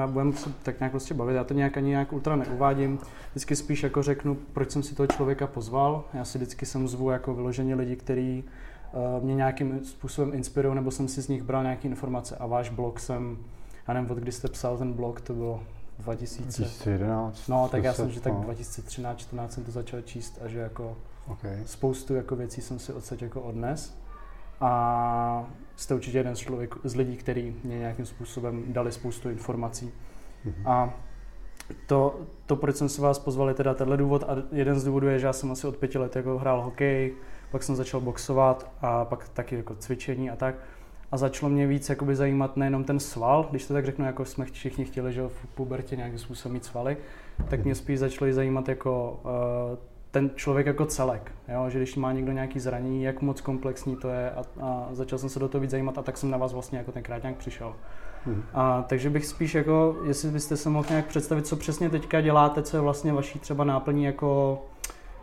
[0.00, 2.98] A budeme se tak nějak prostě bavit, já to nějak ani nějak ultra neuvádím.
[3.30, 6.04] Vždycky spíš jako řeknu, proč jsem si toho člověka pozval.
[6.14, 8.44] Já si vždycky jsem zvu jako vyloženě lidi, kteří
[8.92, 12.36] uh, mě nějakým způsobem inspirují, nebo jsem si z nich bral nějaké informace.
[12.36, 13.38] A váš blog jsem,
[13.88, 15.60] já nevím, od kdy jste psal ten blog, to bylo
[15.98, 16.62] 2000.
[16.62, 17.48] 2011.
[17.48, 20.96] No, tak já jsem, že tak 2013, 14 jsem to začal číst a že jako
[21.28, 21.62] okay.
[21.66, 23.94] spoustu jako věcí jsem si odsaď jako odnes.
[24.60, 25.46] A
[25.76, 29.92] jste určitě jeden z, člověk, z lidí, který mě nějakým způsobem dali spoustu informací.
[30.46, 30.70] Mm-hmm.
[30.70, 30.94] A
[31.86, 35.06] to, to, proč jsem se vás pozval, je teda tenhle důvod a jeden z důvodů
[35.06, 37.14] je, že já jsem asi od pěti let jako hrál hokej,
[37.50, 40.54] pak jsem začal boxovat a pak taky jako cvičení a tak.
[41.12, 44.44] A začalo mě víc jakoby zajímat nejenom ten sval, když to tak řeknu, jako jsme
[44.44, 46.96] všichni chtěli, že v pubertě nějakým způsobem mít svaly,
[47.48, 49.78] tak mě spíš začalo zajímat jako uh,
[50.10, 51.70] ten člověk jako celek, jo?
[51.70, 55.28] že když má někdo nějaký zranění, jak moc komplexní to je a, a začal jsem
[55.28, 57.74] se do toho víc zajímat a tak jsem na vás vlastně jako tenkrát nějak přišel.
[58.24, 58.42] Hmm.
[58.54, 62.62] A, takže bych spíš jako, jestli byste se mohl nějak představit, co přesně teďka děláte,
[62.62, 64.58] co je vlastně vaší třeba náplní jako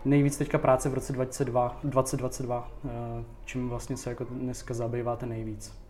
[0.05, 5.83] nejvíc teďka práce v roce 2022, 2022 eh, čím vlastně se jako dneska zabýváte nejvíc.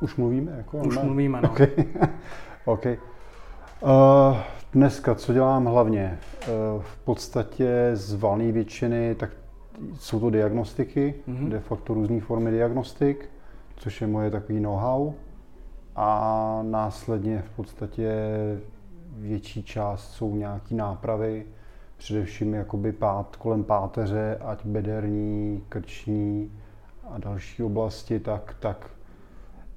[0.00, 0.52] Už mluvíme?
[0.56, 1.02] Jako, Už ne?
[1.02, 1.50] mluvíme, no.
[1.50, 1.68] Okay.
[2.64, 2.98] okay.
[3.82, 4.36] Uh,
[4.72, 6.18] dneska, co dělám hlavně?
[6.48, 9.30] Uh, v podstatě z valné většiny, tak
[9.94, 11.48] jsou to diagnostiky, mm-hmm.
[11.48, 13.30] de facto různé formy diagnostik,
[13.76, 15.12] což je moje takový know-how.
[15.96, 18.12] A následně v podstatě
[19.16, 21.44] větší část jsou nějaké nápravy,
[21.96, 26.52] především jakoby pát, kolem páteře, ať bederní, krční
[27.10, 28.90] a další oblasti, tak, tak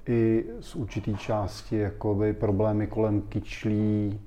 [0.07, 4.19] i z určitý části jakoby problémy kolem kyčlí,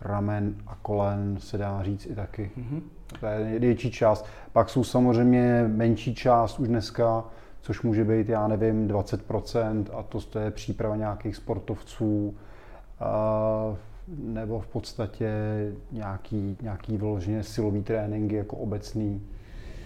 [0.00, 2.50] ramen a kolen se dá říct i taky.
[2.58, 2.80] Mm-hmm.
[3.20, 4.26] To je větší část.
[4.52, 7.24] Pak jsou samozřejmě menší část už dneska,
[7.60, 12.34] což může být, já nevím, 20%, a to, to je příprava nějakých sportovců,
[13.00, 13.76] a,
[14.18, 15.32] nebo v podstatě
[15.92, 19.22] nějaký, nějaký vyloženě silový tréninky jako obecný,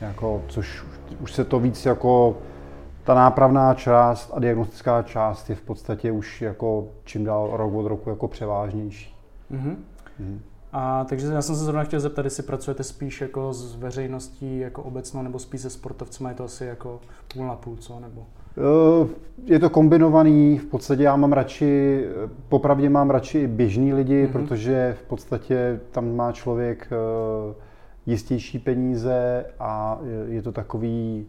[0.01, 0.85] jako, což
[1.21, 2.39] už se to víc jako
[3.05, 7.86] ta nápravná část a diagnostická část je v podstatě už jako čím dál rok od
[7.86, 9.14] roku jako převážnější.
[9.52, 9.77] Mm-hmm.
[10.18, 10.40] Mm.
[10.73, 14.83] A takže já jsem se zrovna chtěl zeptat, jestli pracujete spíš jako s veřejností jako
[14.83, 17.01] obecnou, nebo spíš se sportovci, je to asi jako
[17.35, 18.01] půl na půl, co?
[18.01, 18.27] Nebo?
[18.58, 19.08] Eh,
[19.45, 22.05] je to kombinovaný, v podstatě já mám radši,
[22.48, 24.33] popravdě mám radši běžný lidi, mm-hmm.
[24.33, 27.55] protože v podstatě tam má člověk eh,
[28.07, 31.27] jistější peníze a je to takový,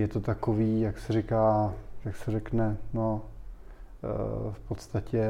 [0.00, 1.74] je to takový, jak se říká,
[2.04, 5.28] jak se řekne, no, eh, v podstatě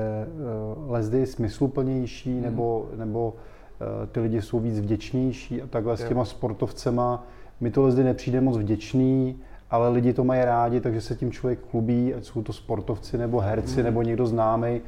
[0.89, 2.43] lezdy smysluplnější, mm.
[2.43, 3.35] nebo, nebo
[4.13, 5.97] ty lidi jsou víc vděčnější a takhle jo.
[5.97, 7.27] s těma sportovcema.
[7.61, 9.37] My to lezdy nepřijde moc vděčný,
[9.71, 13.41] ale lidi to mají rádi, takže se tím člověk klubí, ať jsou to sportovci nebo
[13.41, 13.85] herci mm.
[13.85, 14.81] nebo někdo známý.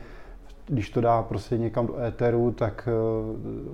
[0.66, 2.88] Když to dá prostě někam do éteru, tak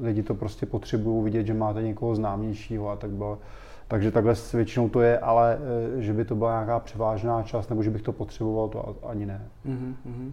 [0.01, 3.39] lidi to prostě potřebují vidět, že máte někoho známějšího a tak bylo.
[3.95, 5.59] Takže takhle většinou to je, ale
[5.95, 9.27] uh, že by to byla nějaká převážná část, nebo že bych to potřeboval, to ani
[9.27, 9.41] ne.
[9.67, 10.31] Mm-hmm.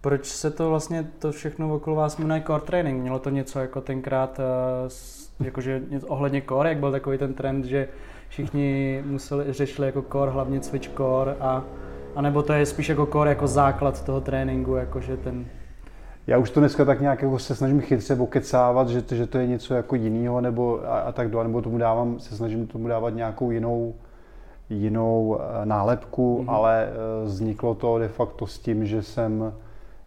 [0.00, 3.00] Proč se to vlastně, to všechno okolo vás jmenuje core training?
[3.00, 4.40] Mělo to něco jako tenkrát,
[5.40, 7.88] uh, jakože ohledně core, jak byl takový ten trend, že
[8.28, 11.64] všichni museli, řešili jako core, hlavně cvič core a,
[12.14, 15.46] a nebo to je spíš jako core jako základ toho tréninku, jakože ten...
[16.26, 19.38] Já už to dneska tak nějak jako se snažím chytře okecávat, že to, že to
[19.38, 22.88] je něco jako jiného nebo a, a tak dále, nebo tomu dávám, se snažím tomu
[22.88, 23.94] dávat nějakou jinou,
[24.70, 26.50] jinou eh, nálepku, mm-hmm.
[26.50, 29.52] ale eh, vzniklo to de facto s tím, že jsem,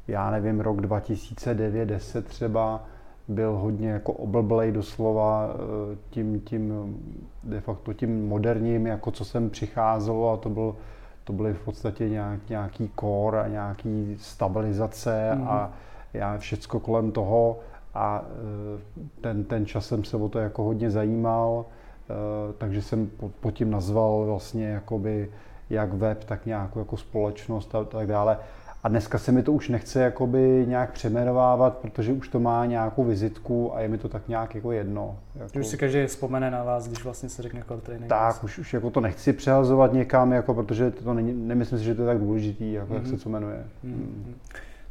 [0.08, 2.84] já nevím, rok 2009-10 třeba,
[3.28, 6.96] byl hodně jako oblblej doslova eh, tím, tím
[7.44, 10.76] de facto tím moderním, jako co jsem přicházel a to byl
[11.24, 15.48] to byly v podstatě nějak, nějaký core a nějaký stabilizace mm.
[15.48, 15.74] a
[16.14, 17.60] já všecko kolem toho
[17.94, 22.14] a eh, ten, ten čas jsem se o to jako hodně zajímal, eh,
[22.58, 23.10] takže jsem
[23.40, 25.30] po, tím nazval vlastně jakoby
[25.70, 28.38] jak web, tak nějakou jako společnost a tak dále.
[28.84, 33.04] A dneska se mi to už nechce jakoby nějak přeměnovávat, protože už to má nějakou
[33.04, 35.18] vizitku a je mi to tak nějak jako jedno.
[35.36, 35.60] Jako...
[35.60, 38.10] Už si každý vzpomene na vás, když vlastně se řekne core training.
[38.10, 41.96] Tak, už, už jako to nechci přehazovat někam, jako, protože to není, nemyslím si, že
[41.96, 42.96] to je tak důležitý, jako mm-hmm.
[42.96, 43.20] jak se mhm.
[43.20, 43.66] co jmenuje.
[43.86, 43.90] Mm-hmm.
[43.90, 44.36] Mm.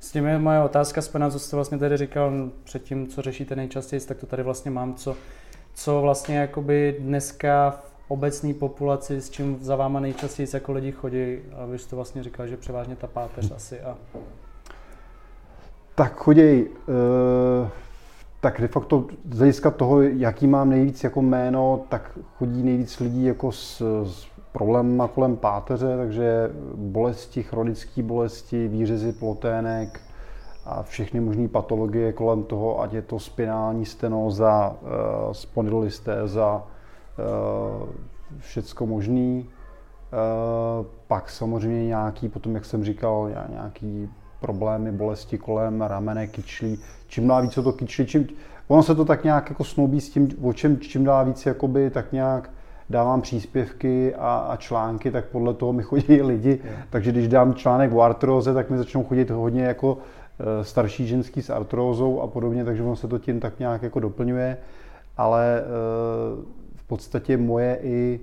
[0.01, 4.01] S tím je moje otázka spojená, co jste vlastně tady říkal předtím, co řešíte nejčastěji,
[4.01, 5.17] tak to tady vlastně mám, co,
[5.75, 11.39] co vlastně jakoby dneska v obecní populaci, s čím za váma nejčastěji jako lidi chodí
[11.57, 13.97] a vy jste vlastně říkal, že převážně ta páteř asi a...
[15.95, 17.69] Tak chodí, uh,
[18.41, 23.25] tak de facto z hlediska toho, jaký mám nejvíc jako jméno, tak chodí nejvíc lidí
[23.25, 30.01] jako s, s problémy kolem páteře, takže bolesti, chronické bolesti, výřezy plotének
[30.65, 37.89] a všechny možné patologie kolem toho, ať je to spinální stenóza, uh, spondylolystéza, uh,
[38.39, 39.49] všecko možný.
[39.49, 44.09] Uh, pak samozřejmě nějaký, potom jak jsem říkal, nějaký
[44.47, 46.79] problémy, bolesti kolem ramene, kyčlí.
[47.09, 48.29] Čím dál víc to kyčlí, čím,
[48.69, 51.91] ono se to tak nějak jako snoubí s tím, o čem čím dál víc jakoby,
[51.91, 52.51] tak nějak
[52.91, 56.61] dávám příspěvky a, a články, tak podle toho mi chodí lidi.
[56.65, 56.79] Yeah.
[56.91, 59.99] Takže když dám článek o artróze, tak mi začnou chodit hodně jako
[60.39, 64.01] e, starší ženský s artrózou a podobně, takže ono se to tím tak nějak jako
[64.01, 64.57] doplňuje.
[65.17, 65.63] Ale e,
[66.77, 68.21] v podstatě moje i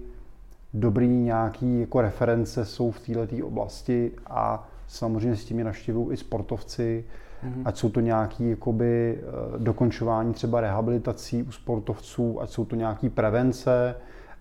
[0.74, 6.18] dobrý nějaký jako reference jsou v této oblasti a samozřejmě s tím je navštěvují i
[6.18, 7.06] sportovci,
[7.44, 7.62] mm-hmm.
[7.66, 9.20] ať jsou to nějaké jakoby,
[9.56, 13.96] e, dokončování třeba rehabilitací u sportovců, ať jsou to nějaké prevence,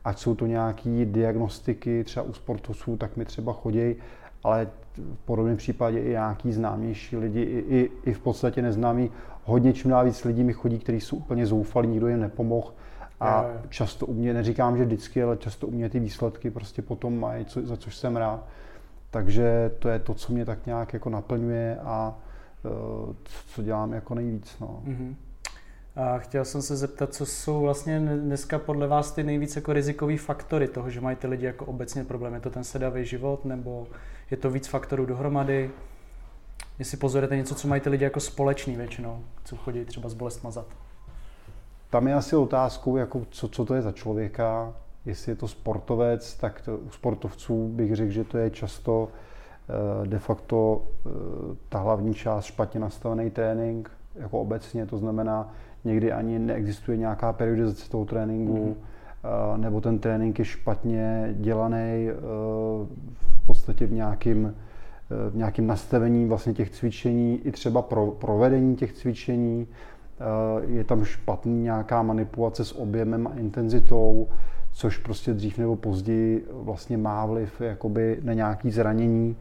[0.04, 3.94] ať jsou to nějaké diagnostiky třeba u sportovců, tak mi třeba chodí,
[4.44, 9.10] ale v podobném případě i nějaký známější lidi, i, i, i v podstatě neznámí.
[9.44, 12.72] Hodně čím dál víc lidí mi chodí, kteří jsou úplně zoufalí, nikdo jim nepomohl.
[13.20, 17.20] A často u mě, neříkám, že vždycky, ale často u mě ty výsledky prostě potom
[17.20, 18.44] mají, co, za což jsem rád.
[19.12, 22.14] Takže to je to, co mě tak nějak jako naplňuje a
[22.64, 23.14] uh,
[23.46, 24.56] co dělám jako nejvíc.
[24.60, 24.82] No.
[24.86, 25.14] Mm-hmm.
[25.96, 30.16] A chtěl jsem se zeptat, co jsou vlastně dneska podle vás ty nejvíce jako rizikový
[30.16, 32.34] faktory toho, že mají ty lidi jako obecně problém.
[32.34, 33.86] Je to ten sedavý život nebo
[34.30, 35.70] je to víc faktorů dohromady?
[36.78, 40.44] Jestli pozorujete něco, co mají ty lidi jako společný většinou, co chodí třeba z bolest
[40.44, 40.66] mazat?
[41.90, 44.74] Tam je asi otázkou, jako co, co to je za člověka.
[45.06, 50.06] Jestli je to sportovec, tak to, u sportovců bych řekl, že to je často eh,
[50.06, 51.10] de facto eh,
[51.68, 55.54] ta hlavní část špatně nastavený trénink, jako obecně, to znamená,
[55.84, 59.62] někdy ani neexistuje nějaká periodizace toho tréninku, mm.
[59.62, 62.08] nebo ten trénink je špatně dělaný
[63.12, 64.54] v podstatě v nějakým,
[65.30, 69.66] v nějakým nastavení vlastně těch cvičení, i třeba pro provedení těch cvičení.
[70.66, 74.28] Je tam špatný nějaká manipulace s objemem a intenzitou,
[74.72, 79.36] což prostě dřív nebo později vlastně má vliv jakoby na nějaké zranění,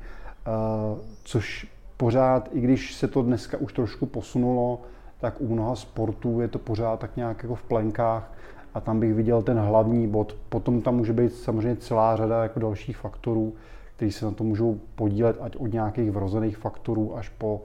[1.24, 1.68] což
[1.98, 4.82] pořád, i když se to dneska už trošku posunulo,
[5.20, 8.34] tak u mnoha sportů je to pořád tak nějak jako v plenkách
[8.74, 10.36] a tam bych viděl ten hlavní bod.
[10.50, 13.54] Potom tam může být samozřejmě celá řada jako dalších faktorů,
[13.96, 17.62] které se na to můžou podílet, ať od nějakých vrozených faktorů až po,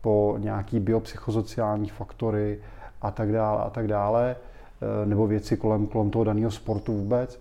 [0.00, 2.60] po nějaký biopsychosociální faktory
[3.02, 4.47] a tak dále a tak dále, eh,
[5.04, 7.40] nebo věci kolem, kolem toho daného sportu vůbec.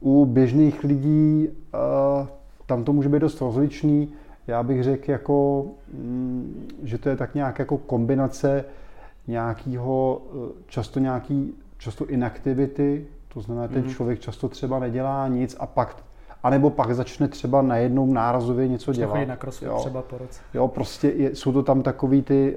[0.00, 2.26] U běžných lidí eh,
[2.66, 4.12] tam to může být dost rozličný.
[4.46, 8.64] Já bych řekl, jako, mm, že to je tak nějak jako kombinace
[9.26, 13.94] nějakého, eh, často nějaký, často inaktivity, to znamená, ten mm-hmm.
[13.94, 15.96] člověk často třeba nedělá nic a pak,
[16.42, 19.12] anebo pak začne třeba najednou nárazově něco dělat.
[19.12, 19.78] Chodí na crossfit jo.
[19.80, 20.40] třeba po roce.
[20.54, 22.56] Jo, prostě je, jsou to tam takový ty,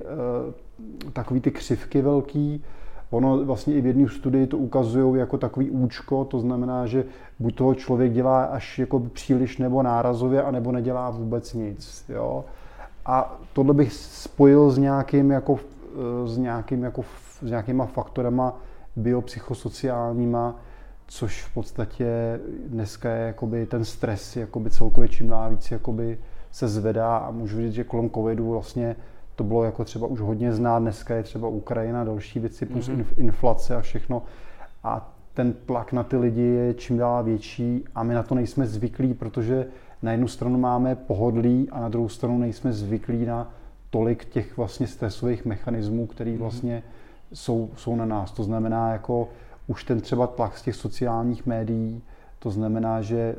[1.06, 2.64] uh, takový ty křivky velký,
[3.12, 7.04] Ono vlastně i v jedné studii to ukazují jako takový účko, to znamená, že
[7.40, 12.06] buď toho člověk dělá až jako příliš nebo nárazově, anebo nedělá vůbec nic.
[12.10, 12.46] Jo?
[13.06, 15.60] A tohle bych spojil s nějakým jako
[15.92, 17.06] Eh, s, nějakým, jako,
[17.42, 18.60] s nějakýma faktorama
[18.96, 20.56] biopsychosociálníma,
[21.08, 26.20] což v podstatě dneska je jakoby ten stres jakoby celkově čím dál víc jakoby
[26.52, 28.96] se zvedá a můžu říct, že kolem covidu vlastně
[29.42, 33.06] to bylo jako třeba už hodně znát, dneska je třeba Ukrajina, další věci, plus mm-hmm.
[33.18, 34.24] inflace a všechno.
[34.84, 38.68] A ten tlak na ty lidi je čím dál větší a my na to nejsme
[38.68, 39.68] zvyklí, protože
[40.02, 43.54] na jednu stranu máme pohodlí a na druhou stranu nejsme zvyklí na
[43.90, 46.40] tolik těch vlastně stresových mechanismů, který mhm.
[46.40, 46.84] vlastně
[47.34, 48.32] jsou, jsou na nás.
[48.32, 49.30] To znamená, jako
[49.68, 52.02] už ten třeba tlak z těch sociálních médií,
[52.40, 53.36] to znamená, že eh,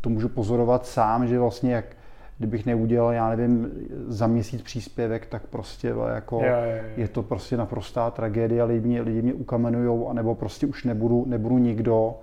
[0.00, 1.96] to můžu pozorovat sám, že vlastně jak
[2.38, 3.70] kdybych neudělal, já nevím,
[4.06, 6.82] za měsíc příspěvek, tak prostě jako jo, jo, jo.
[6.96, 11.58] je to prostě naprostá tragédie, lidi mě, lidi mě ukamenujou, anebo prostě už nebudu, nebudu
[11.58, 12.14] nikdo.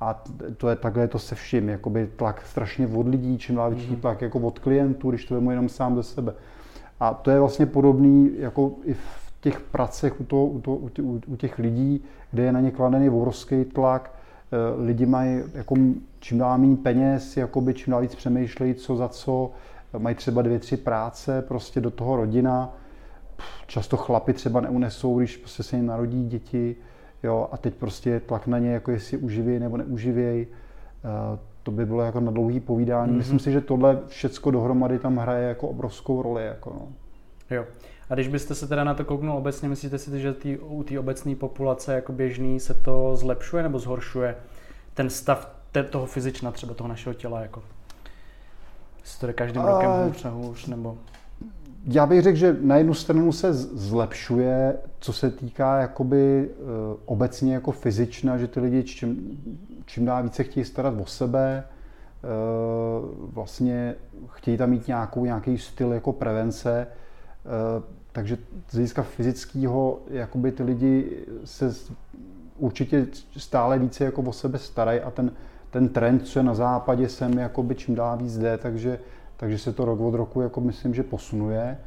[0.00, 0.24] A
[0.56, 3.92] to je takhle je to se vším, jakoby tlak strašně od lidí, čím dál větší
[3.92, 4.00] mm-hmm.
[4.00, 6.34] tlak jako od klientů, když to vemu jenom sám ze sebe.
[7.00, 10.78] A to je vlastně podobný jako i v těch pracech u, toho, u, toho,
[11.26, 14.17] u těch lidí, kde je na ně kladený obrovský tlak,
[14.78, 15.76] lidi mají jako
[16.20, 19.50] čím dál méně peněz, jakoby čím dál víc přemýšlejí, co za co,
[19.98, 22.74] mají třeba dvě, tři práce, prostě do toho rodina.
[23.66, 26.76] Často chlapi třeba neunesou, když prostě se jim narodí děti,
[27.22, 30.46] jo, a teď prostě je tlak na ně, jako jestli uživějí nebo neuživějí.
[31.04, 33.12] Eh, to by bylo jako na dlouhý povídání.
[33.12, 33.16] Mm-hmm.
[33.16, 36.46] Myslím si, že tohle všecko dohromady tam hraje jako obrovskou roli.
[36.46, 36.88] Jako no.
[37.56, 37.64] Jo.
[38.10, 40.98] A když byste se teda na to kouknul obecně, myslíte si, že tý, u té
[40.98, 44.36] obecné populace jako běžný se to zlepšuje nebo zhoršuje?
[44.94, 47.40] Ten stav te, toho fyzična, třeba toho našeho těla?
[47.40, 47.62] Jako?
[49.00, 49.66] Jestli to jde každým a...
[49.66, 50.98] rokem hůř a hůř, nebo...
[51.86, 56.66] já bych řekl, že na jednu stranu se zlepšuje, co se týká jakoby uh,
[57.04, 59.38] obecně jako fyzična, že ty lidi čím,
[59.86, 61.64] čím dál více chtějí starat o sebe,
[62.22, 63.94] uh, vlastně
[64.28, 66.86] chtějí tam mít nějakou, nějaký styl jako prevence,
[67.76, 71.74] uh, takže z hlediska fyzického jakoby ty lidi se
[72.56, 73.06] určitě
[73.36, 75.32] stále více jako o sebe starají a ten,
[75.70, 78.98] ten trend, co je na západě, sem jakoby čím dál víc jde, takže
[79.36, 81.78] takže se to rok od roku jako myslím, že posunuje.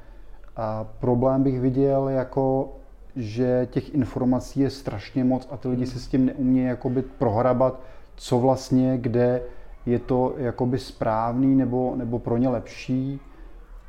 [0.56, 2.74] A problém bych viděl jako,
[3.16, 7.80] že těch informací je strašně moc a ty lidi se s tím neumějí jakoby prohrabat,
[8.16, 9.42] co vlastně, kde
[9.86, 13.20] je to jakoby správný nebo, nebo pro ně lepší.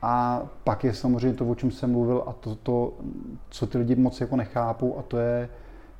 [0.02, 2.92] A pak je samozřejmě to, o čem jsem mluvil a to, to
[3.50, 5.48] co ty lidi moc jako nechápou a to je,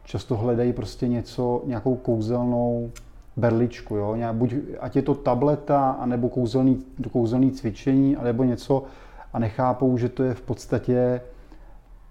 [0.05, 2.91] často hledají prostě něco, nějakou kouzelnou
[3.37, 4.17] berličku, jo?
[4.33, 8.85] buď, ať je to tableta, anebo kouzelný, kouzelný cvičení, anebo něco
[9.33, 11.21] a nechápou, že to je v podstatě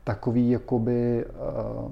[0.03, 1.91] takový jakoby uh,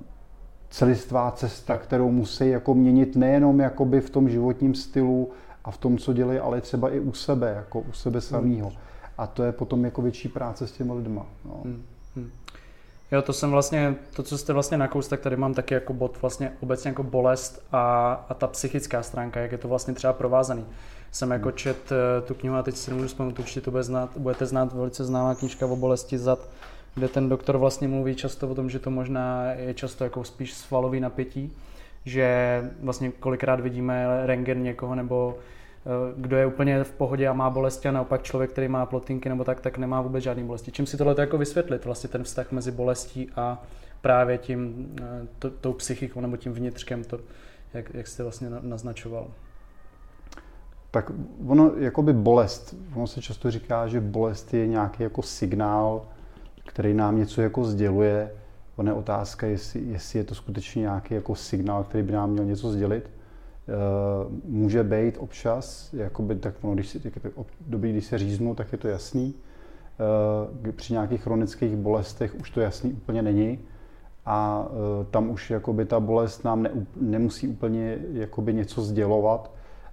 [0.69, 5.29] celistvá cesta, kterou musí jako měnit nejenom jakoby v tom životním stylu
[5.63, 8.71] a v tom, co dělají, ale třeba i u sebe, jako u sebe samého.
[9.19, 11.25] A to je potom jako větší práce s těmi lidma.
[11.45, 11.61] No.
[11.63, 11.83] Hmm.
[12.15, 12.31] Hmm.
[13.11, 16.21] Jo, to jsem vlastně, to, co jste vlastně nakous, tak tady mám taky jako bod
[16.21, 20.65] vlastně obecně jako bolest a, a ta psychická stránka, jak je to vlastně třeba provázaný.
[21.11, 24.17] Jsem jako čet eh, tu knihu a teď si nemůžu vzpomenout, určitě to bude znát,
[24.17, 26.39] budete znát velice známá knižka o bolesti zad,
[26.95, 30.53] kde ten doktor vlastně mluví často o tom, že to možná je často jako spíš
[30.53, 31.53] svalový napětí,
[32.05, 35.37] že vlastně kolikrát vidíme rengen někoho nebo
[36.15, 39.43] kdo je úplně v pohodě a má bolesti a naopak člověk, který má plotinky nebo
[39.43, 40.71] tak, tak nemá vůbec žádný bolesti.
[40.71, 43.63] Čím si tohle jako vysvětlit, vlastně ten vztah mezi bolestí a
[44.01, 47.19] právě tím, eh, to, tou psychikou nebo tím vnitřkem, to,
[47.73, 49.27] jak, jak jste vlastně naznačoval?
[50.91, 51.11] Tak
[51.47, 56.05] ono, jakoby bolest, ono se často říká, že bolest je nějaký jako signál,
[56.65, 58.31] který nám něco jako sděluje.
[58.75, 62.45] Ono je otázka, jestli, jestli je to skutečně nějaký jako signál, který by nám měl
[62.45, 63.09] něco sdělit.
[63.69, 68.77] Eh, může být občas, jakoby, tak no, když si, období, když se říznu, tak je
[68.77, 69.33] to jasný.
[70.67, 73.59] Eh, při nějakých chronických bolestech už to jasný úplně není
[74.25, 76.71] a eh, tam už jakoby ta bolest nám ne,
[77.01, 79.51] nemusí úplně jakoby něco sdělovat,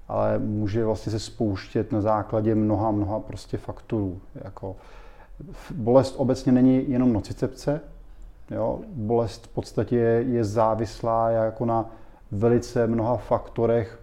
[0.09, 4.21] ale může vlastně se spouštět na základě mnoha, mnoha prostě faktorů.
[4.35, 4.77] Jako
[5.75, 7.81] bolest obecně není jenom nocicepce,
[8.51, 8.81] jo?
[8.95, 11.91] bolest v podstatě je závislá jako na
[12.33, 13.99] velice mnoha faktorech,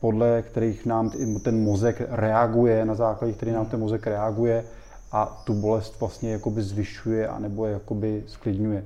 [0.00, 1.10] podle kterých nám
[1.42, 4.64] ten mozek reaguje, na základě kterých nám ten mozek reaguje
[5.12, 8.84] a tu bolest vlastně jakoby zvyšuje anebo jakoby sklidňuje.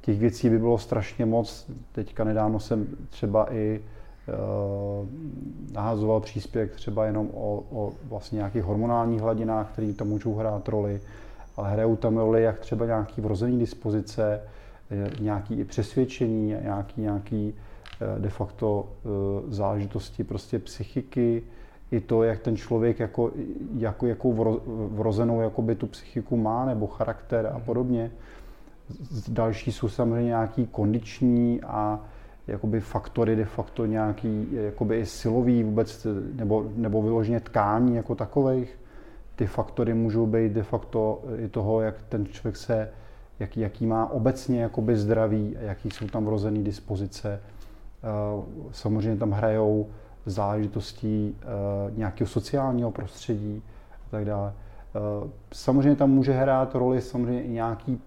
[0.00, 1.70] Těch věcí by bylo strašně moc.
[1.92, 5.08] Teďka nedávno jsem třeba i uh,
[5.72, 11.00] nahazoval příspěvek třeba jenom o, o vlastně nějakých hormonálních hladinách, které tam můžou hrát roli,
[11.56, 14.40] ale hrajou tam roli jak třeba nějaký vrozený dispozice,
[14.90, 17.54] eh, nějaký i přesvědčení, nějaký, nějaký
[18.18, 19.08] de facto eh,
[19.48, 21.42] záležitosti prostě psychiky,
[21.90, 23.30] i to, jak ten člověk jako,
[23.76, 24.56] jako, jakou
[24.90, 27.62] vrozenou jakoby tu psychiku má, nebo charakter a mhm.
[27.62, 28.10] podobně.
[29.28, 32.00] Další jsou samozřejmě nějaký kondiční a
[32.46, 38.78] jakoby faktory de facto nějaký jakoby i silový vůbec, nebo, nebo vyloženě tkání jako takových.
[39.36, 42.90] Ty faktory můžou být de facto i toho, jak ten člověk se,
[43.40, 47.59] jaký, jaký má obecně jakoby zdraví, jaký jsou tam vrozené dispozice Eh,
[48.72, 49.86] samozřejmě tam hrajou
[50.26, 51.44] záležitostí eh,
[51.96, 54.52] nějakého sociálního prostředí a tak dále.
[54.52, 58.00] Eh, samozřejmě tam může hrát roli samozřejmě i nějaký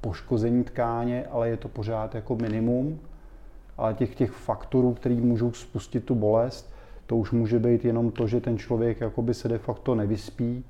[0.00, 3.00] poškození tkáně, ale je to pořád jako minimum.
[3.78, 6.72] Ale těch, těch faktorů, které můžou spustit tu bolest,
[7.06, 10.64] to už může být jenom to, že ten člověk jakoby se de facto nevyspí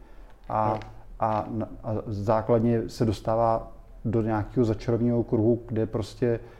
[0.49, 0.81] a,
[1.21, 1.49] a,
[1.85, 3.73] a základně se dostává
[4.05, 6.56] do nějakého začarovního kruhu, kde prostě Eh,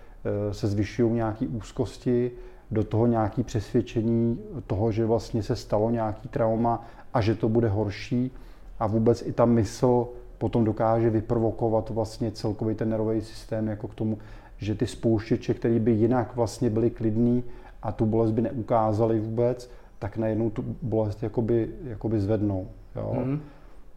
[0.53, 2.31] se zvyšují nějaké úzkosti,
[2.71, 7.69] do toho nějaké přesvědčení toho, že vlastně se stalo nějaký trauma a že to bude
[7.69, 8.31] horší
[8.79, 13.95] a vůbec i ta mysl potom dokáže vyprovokovat vlastně celkový ten nervový systém jako k
[13.95, 14.19] tomu,
[14.59, 17.45] že ty spouštěče, které by jinak vlastně byly klidný
[17.83, 22.69] a tu bolest by neukázali vůbec, tak najednou tu bolest jakoby, jakoby zvednou.
[22.97, 23.17] Jo?
[23.25, 23.41] Mm.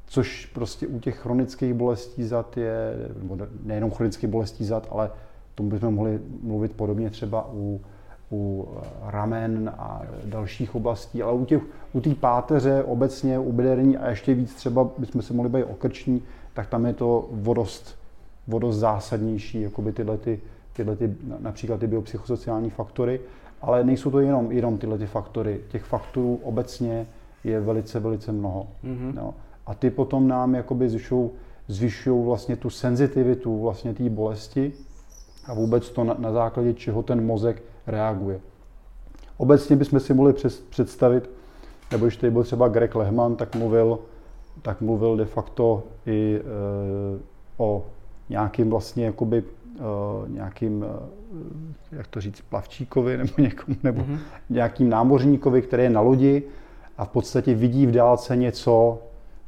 [0.05, 5.11] Což prostě u těch chronických bolestí zad je, nebo nejenom chronických bolestí zad, ale
[5.59, 7.81] tomu bychom mohli mluvit podobně třeba u,
[8.31, 8.67] u
[9.05, 11.59] ramen a dalších oblastí, ale u té
[11.93, 16.21] u páteře obecně, u bederní a ještě víc třeba bychom se mohli být okrční,
[16.53, 17.95] tak tam je to vodost,
[18.47, 20.39] vodost zásadnější, jako by tyhle, ty,
[20.73, 23.19] tyhle ty, například ty biopsychosociální faktory,
[23.61, 25.59] ale nejsou to jenom, jenom tyhle ty faktory.
[25.67, 27.07] Těch faktorů obecně
[27.43, 28.67] je velice, velice mnoho.
[28.83, 29.13] Mm-hmm.
[29.15, 29.33] No.
[29.65, 30.89] A ty potom nám jakoby
[31.67, 34.73] zvyšují vlastně tu senzitivitu vlastně té bolesti
[35.49, 38.39] a vůbec to na, na základě čeho ten mozek reaguje.
[39.37, 40.33] Obecně bychom si mohli
[40.69, 41.29] představit,
[41.91, 43.99] nebo když tady byl třeba Greg Lehman, tak mluvil,
[44.61, 47.19] tak mluvil de facto i e,
[47.57, 47.85] o
[48.29, 50.87] nějakým vlastně jakoby uh, nějakým, uh,
[51.91, 54.17] jak to říct, plavčíkovi nebo někomu, nebo mm-hmm.
[54.49, 56.43] nějakým námořníkovi, který je na lodi
[56.97, 58.99] a v podstatě vidí v dálce něco,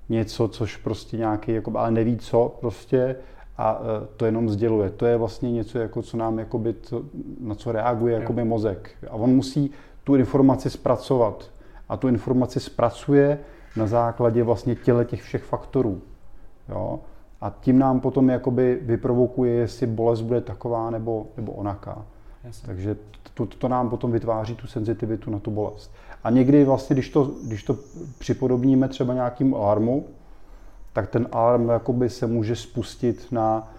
[0.10, 3.16] něco, což prostě nějaký, jako, ale neví co prostě
[3.58, 3.86] a uh,
[4.18, 4.90] to jenom sděluje.
[4.90, 7.04] To je vlastně něco, jako, co nám, jakoby, to,
[7.40, 8.90] na co reaguje jakoby, mozek.
[9.10, 9.72] A on musí
[10.04, 11.52] tu informaci zpracovat.
[11.90, 13.40] A tu informaci zpracuje
[13.78, 16.02] na základě vlastně těle těch všech faktorů.
[16.70, 17.00] Jo?
[17.42, 22.06] A tím nám potom jakoby vyprovokuje, jestli bolest bude taková nebo, nebo onaká.
[22.44, 22.68] Jasně.
[22.68, 22.96] Takže
[23.34, 25.92] to, to nám potom vytváří tu senzitivitu na tu bolest.
[26.24, 27.78] A někdy vlastně, když to, když to
[28.20, 30.06] připodobníme třeba nějakým alarmu,
[30.94, 33.74] tak ten alarm jakoby se může spustit na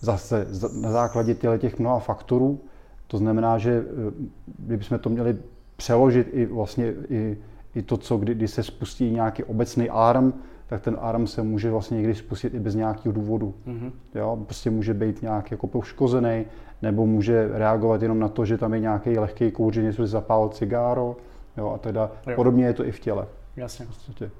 [0.00, 0.46] zase
[0.80, 2.60] na základě těch mnoha faktorů.
[3.06, 4.12] To znamená, že eh,
[4.58, 5.36] kdybychom to měli
[5.76, 7.38] přeložit i vlastně i,
[7.74, 10.32] i to, co kdy, kdy se spustí nějaký obecný alarm,
[10.66, 13.54] tak ten alarm se může vlastně někdy spustit i bez nějakých důvodů.
[13.66, 13.90] Mm-hmm.
[14.14, 16.44] Jo, prostě může být nějak jako poškozený,
[16.82, 21.16] nebo může reagovat jenom na to, že tam je nějaký lehký kouř, něco zapálil cigáro,
[21.56, 22.36] jo, a teda jo.
[22.36, 23.26] podobně je to i v těle.
[23.56, 23.86] Jasně.
[23.86, 24.30] Prostě.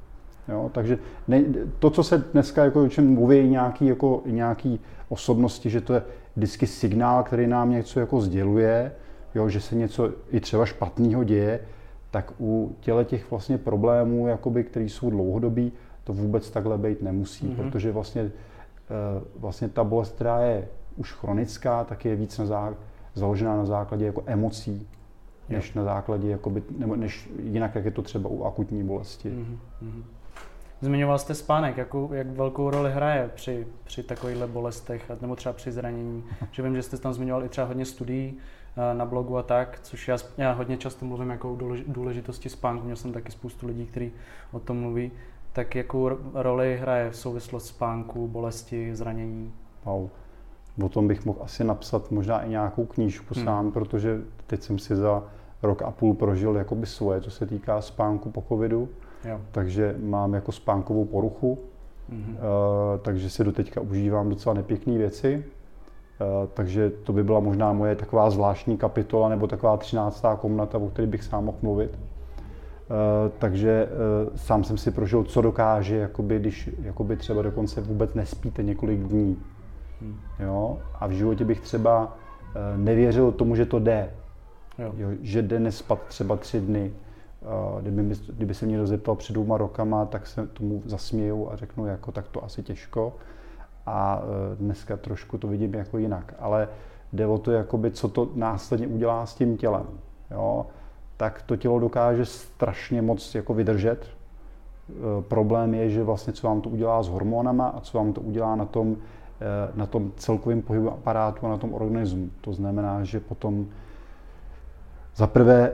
[0.49, 1.45] Jo, takže ne,
[1.79, 6.03] to, co se dneska jako, o čem mluví nějaký, jako, nějaký osobnosti, že to je
[6.37, 8.93] vždycky signál, který nám něco jako sděluje,
[9.35, 11.61] jo, že se něco i třeba špatného děje,
[12.11, 15.73] tak u těle těch vlastně problémů, jakoby, které jsou dlouhodobí,
[16.05, 17.57] to vůbec takhle být nemusí, mm-hmm.
[17.57, 18.31] protože vlastně, eh,
[19.37, 22.75] vlastně ta bolest, která je už chronická, tak je víc na zá,
[23.15, 24.89] založená na základě jako emocí,
[25.49, 25.81] než jo.
[25.81, 29.31] na základě, jakoby, nebo než jinak, jak je to třeba u akutní bolesti.
[29.31, 30.03] Mm-hmm.
[30.83, 35.73] Zmiňoval jste spánek, jakou, jak velkou roli hraje při, při takovýchhle bolestech, nebo třeba při
[35.73, 36.25] zranění.
[36.51, 39.79] Že vím, že jste tam zmiňoval i třeba hodně studií eh, na blogu a tak,
[39.83, 42.85] což já, já hodně často mluvím jako o důležitosti spánku.
[42.85, 44.13] Měl jsem taky spoustu lidí, kteří
[44.53, 45.11] o tom mluví
[45.53, 49.53] tak jakou roli hraje v souvislost spánku, bolesti, zranění?
[49.85, 50.09] Wow.
[50.85, 53.45] O tom bych mohl asi napsat možná i nějakou knížku hmm.
[53.45, 55.23] sám, protože teď jsem si za
[55.63, 58.89] rok a půl prožil jakoby svoje, co se týká spánku po covidu.
[59.25, 59.41] Jo.
[59.53, 61.59] Takže mám jako spánkovou poruchu,
[62.13, 62.31] mm-hmm.
[62.31, 65.45] uh, takže si doteďka užívám docela nepěkné věci.
[66.21, 70.89] Uh, takže to by byla možná moje taková zvláštní kapitola nebo taková třináctá komnata, o
[70.89, 71.99] které bych sám mohl mluvit.
[72.93, 78.15] Eh, takže uh, sám jsem si prožil, co dokáže, jakoby, když jakoby třeba dokonce vůbec
[78.15, 79.37] nespíte několik dní.
[80.01, 80.17] Hmm.
[80.41, 80.79] Jo?
[81.01, 84.11] A v životě bych třeba uh, nevěřil tomu, že to jde.
[84.79, 84.93] Jo.
[84.97, 86.93] Jo, že jde nespat třeba tři dny.
[87.81, 91.87] Kdyby, mi, kdyby se mě zeptal před dvěma rokama, tak se tomu zasměju a řeknu,
[91.87, 93.13] jako tak to asi těžko.
[93.87, 94.23] A
[94.59, 96.35] dneska trošku to vidím jako jinak.
[96.39, 96.69] Ale
[97.13, 99.87] jde o to, jakoby, co to následně udělá s tím tělem.
[100.31, 100.67] Jo?
[101.23, 104.07] tak to tělo dokáže strašně moc jako vydržet.
[104.07, 108.21] E, problém je, že vlastně co vám to udělá s hormonama a co vám to
[108.21, 108.97] udělá na tom,
[109.75, 112.31] na tom celkovém pohybu aparátu a na tom organismu.
[112.41, 113.67] To znamená, že potom
[115.17, 115.73] za prvé e,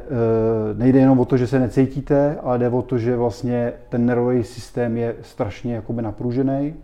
[0.75, 4.45] nejde jenom o to, že se necítíte, ale jde o to, že vlastně ten nervový
[4.45, 6.75] systém je strašně jakoby napružený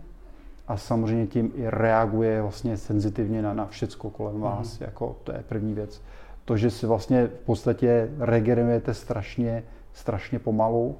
[0.67, 4.67] a samozřejmě tím i reaguje vlastně senzitivně na, na všecko kolem vás.
[4.67, 4.85] Mm-hmm.
[4.85, 6.01] Jako, to je první věc
[6.45, 9.63] to, že si vlastně v podstatě regenerujete strašně,
[9.93, 10.95] strašně pomalu,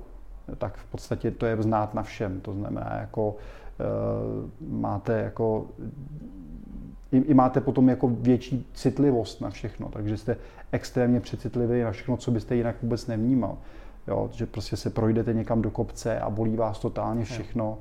[0.58, 2.42] tak v podstatě to je znát na všem.
[2.42, 3.36] To znamená, jako
[3.80, 3.84] e,
[4.70, 5.66] máte jako
[7.12, 10.38] i, i máte potom jako větší citlivost na všechno, takže jste
[10.72, 13.58] extrémně přecitliví na všechno, co byste jinak vůbec nevnímal.
[14.08, 17.78] Jo, že prostě se projdete někam do kopce a bolí vás totálně všechno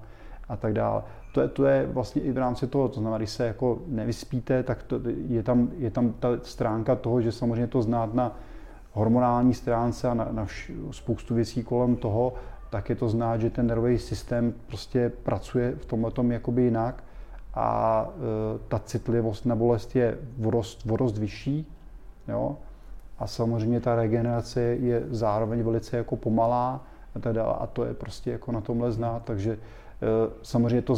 [0.49, 1.03] a tak dále
[1.35, 4.63] to je, to je vlastně i v rámci toho, to znamená, když se jako nevyspíte,
[4.63, 8.37] tak to, je, tam, je tam ta stránka toho, že samozřejmě to znát na
[8.93, 12.35] hormonální stránce a na, na vš, spoustu věcí kolem toho,
[12.71, 17.05] tak je to znát, že ten nervový systém prostě pracuje v tomhle tom jakoby jinak
[17.55, 21.67] a e, ta citlivost na bolest je vorost, vorost vyšší,
[22.29, 22.57] jo?
[23.19, 28.31] a samozřejmě ta regenerace je zároveň velice jako pomalá a, teda, a to je prostě
[28.31, 29.59] jako na tomhle znát, takže
[30.05, 30.97] Eh, samozřejmě to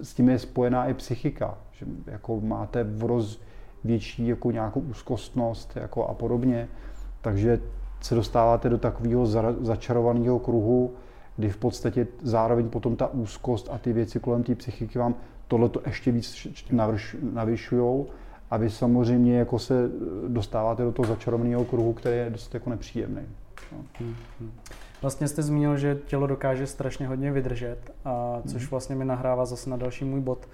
[0.00, 3.40] s tím je spojená i psychika, že jako máte vroz
[3.84, 6.68] větší jako nějakou úzkostnost jako a podobně,
[7.20, 7.60] takže
[8.00, 9.26] se dostáváte do takového
[9.60, 10.92] začarovaného kruhu,
[11.36, 15.14] kdy v podstatě zároveň potom ta úzkost a ty věci kolem té psychiky vám
[15.48, 16.46] tohle to ještě víc
[17.32, 18.06] navyšují
[18.50, 19.90] a vy samozřejmě jako se
[20.28, 23.22] dostáváte do toho začarovaného kruhu, který je dost jako nepříjemný.
[23.72, 23.78] No.
[23.98, 24.52] Hmm, hmm.
[25.02, 28.70] Vlastně jste zmínil, že tělo dokáže strašně hodně vydržet, a což mhm.
[28.70, 30.48] vlastně mi nahrává zase na další můj bod.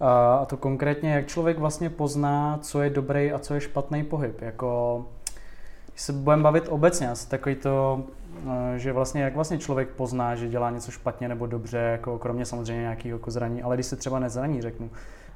[0.00, 4.42] A to konkrétně, jak člověk vlastně pozná, co je dobrý a co je špatný pohyb.
[4.42, 5.06] Jako,
[5.94, 8.04] se budeme bavit obecně, asi takový to,
[8.46, 12.44] eh, že vlastně jak vlastně člověk pozná, že dělá něco špatně nebo dobře, jako kromě
[12.44, 14.90] samozřejmě nějakého jako zraní, ale když se třeba nezraní, řeknu,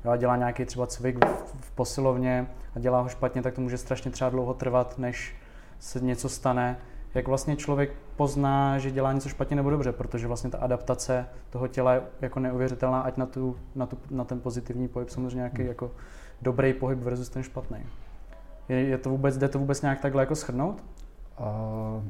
[0.05, 3.79] jo, dělá nějaký třeba cvik v, v posilovně a dělá ho špatně, tak to může
[3.79, 5.35] strašně třeba dlouho trvat, než
[5.79, 6.77] se něco stane
[7.15, 11.69] jak vlastně člověk pozná, že dělá něco špatně nebo dobře, protože vlastně ta adaptace toho
[11.69, 15.59] těla je jako neuvěřitelná, ať na, tu, na, tu, na ten pozitivní pohyb, samozřejmě nějaký
[15.59, 15.69] hmm.
[15.69, 15.91] jako
[16.43, 17.87] dobrý pohyb versus ten špatný.
[18.69, 20.85] Je, je to vůbec, jde to vůbec nějak takhle jako schrnout?
[21.41, 22.03] Uh,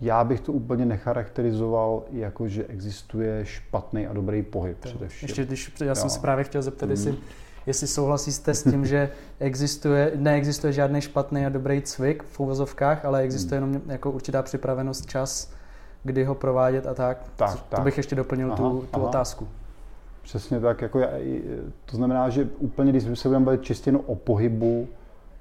[0.00, 5.28] já bych to úplně necharakterizoval jako, že existuje špatný a dobrý pohyb především.
[5.28, 7.20] Ještě když, já jsem se právě chtěl zeptat, jestli hmm
[7.66, 13.20] jestli souhlasíte s tím, že existuje, neexistuje žádný špatný a dobrý cvik v uvozovkách, ale
[13.20, 15.52] existuje jenom jako určitá připravenost, čas,
[16.04, 17.18] kdy ho provádět a tak.
[17.36, 17.80] tak, to tak.
[17.80, 19.08] bych ještě doplnil aha, tu, tu aha.
[19.08, 19.48] otázku.
[20.26, 20.82] Přesně tak.
[20.82, 21.08] Jako já,
[21.84, 24.88] to znamená, že úplně, když se budeme bavit čistě o pohybu,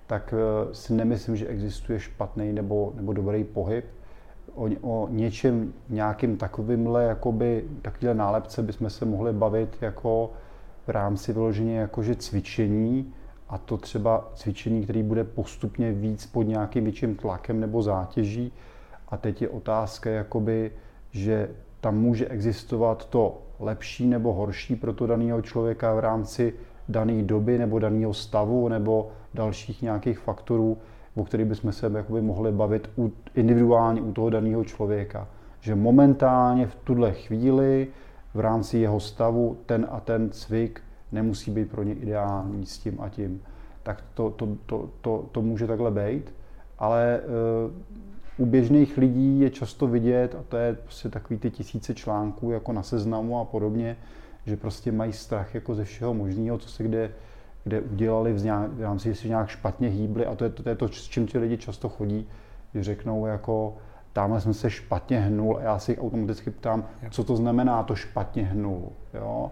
[0.08, 3.86] tak eh, si nemyslím, že existuje špatný nebo, nebo dobrý pohyb.
[4.56, 10.32] O, o něčem, nějakým takovýmhle, jakoby, takovýhle nálepce bychom se mohli bavit jako
[10.88, 13.13] v rámci vyloženě jakože cvičení
[13.50, 18.52] a to třeba cvičení, který bude postupně víc pod nějakým větším tlakem nebo zátěží.
[19.10, 20.71] A teď je otázka, jakoby,
[21.12, 21.50] že
[21.82, 26.54] tam může existovat to lepší nebo horší pro to daného člověka v rámci
[26.89, 30.78] dané doby nebo daného stavu nebo dalších nějakých faktorů,
[31.15, 32.89] o kterých bychom se jakoby mohli bavit
[33.36, 35.28] individuálně u toho daného člověka.
[35.60, 37.88] Že momentálně v tuhle chvíli
[38.34, 42.98] v rámci jeho stavu ten a ten cvik nemusí být pro ně ideální s tím
[43.02, 43.41] a tím.
[43.84, 46.34] Tak to, to, to, to, to může takhle být,
[46.80, 47.20] ale
[47.68, 47.72] uh,
[48.38, 52.74] u běžných lidí je často vidět, a to je prostě takový ty tisíce článků jako
[52.74, 53.98] na seznamu a podobně,
[54.45, 57.12] že prostě mají strach jako ze všeho možného, co se kde,
[57.63, 60.63] kde udělali, v, nějak, v rámci, že si nějak špatně hýbli a to je, to,
[60.63, 62.28] to je to, s čím ti lidi často chodí,
[62.74, 63.78] že řeknou jako,
[64.13, 68.43] tamhle jsem se špatně hnul a já si automaticky ptám, co to znamená to špatně
[68.43, 68.89] hnul.
[69.13, 69.52] Jo?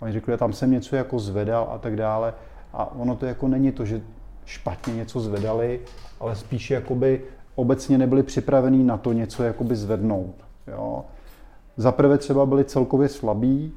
[0.00, 2.34] A oni řekli, tam jsem něco jako zvedal a tak dále.
[2.72, 4.00] A ono to jako není to, že
[4.44, 5.80] špatně něco zvedali,
[6.20, 7.22] ale spíš jakoby
[7.60, 10.34] obecně nebyli připravení na to něco jakoby zvednout.
[10.66, 11.04] Jo?
[11.76, 13.72] Za prvé třeba byli celkově slabí,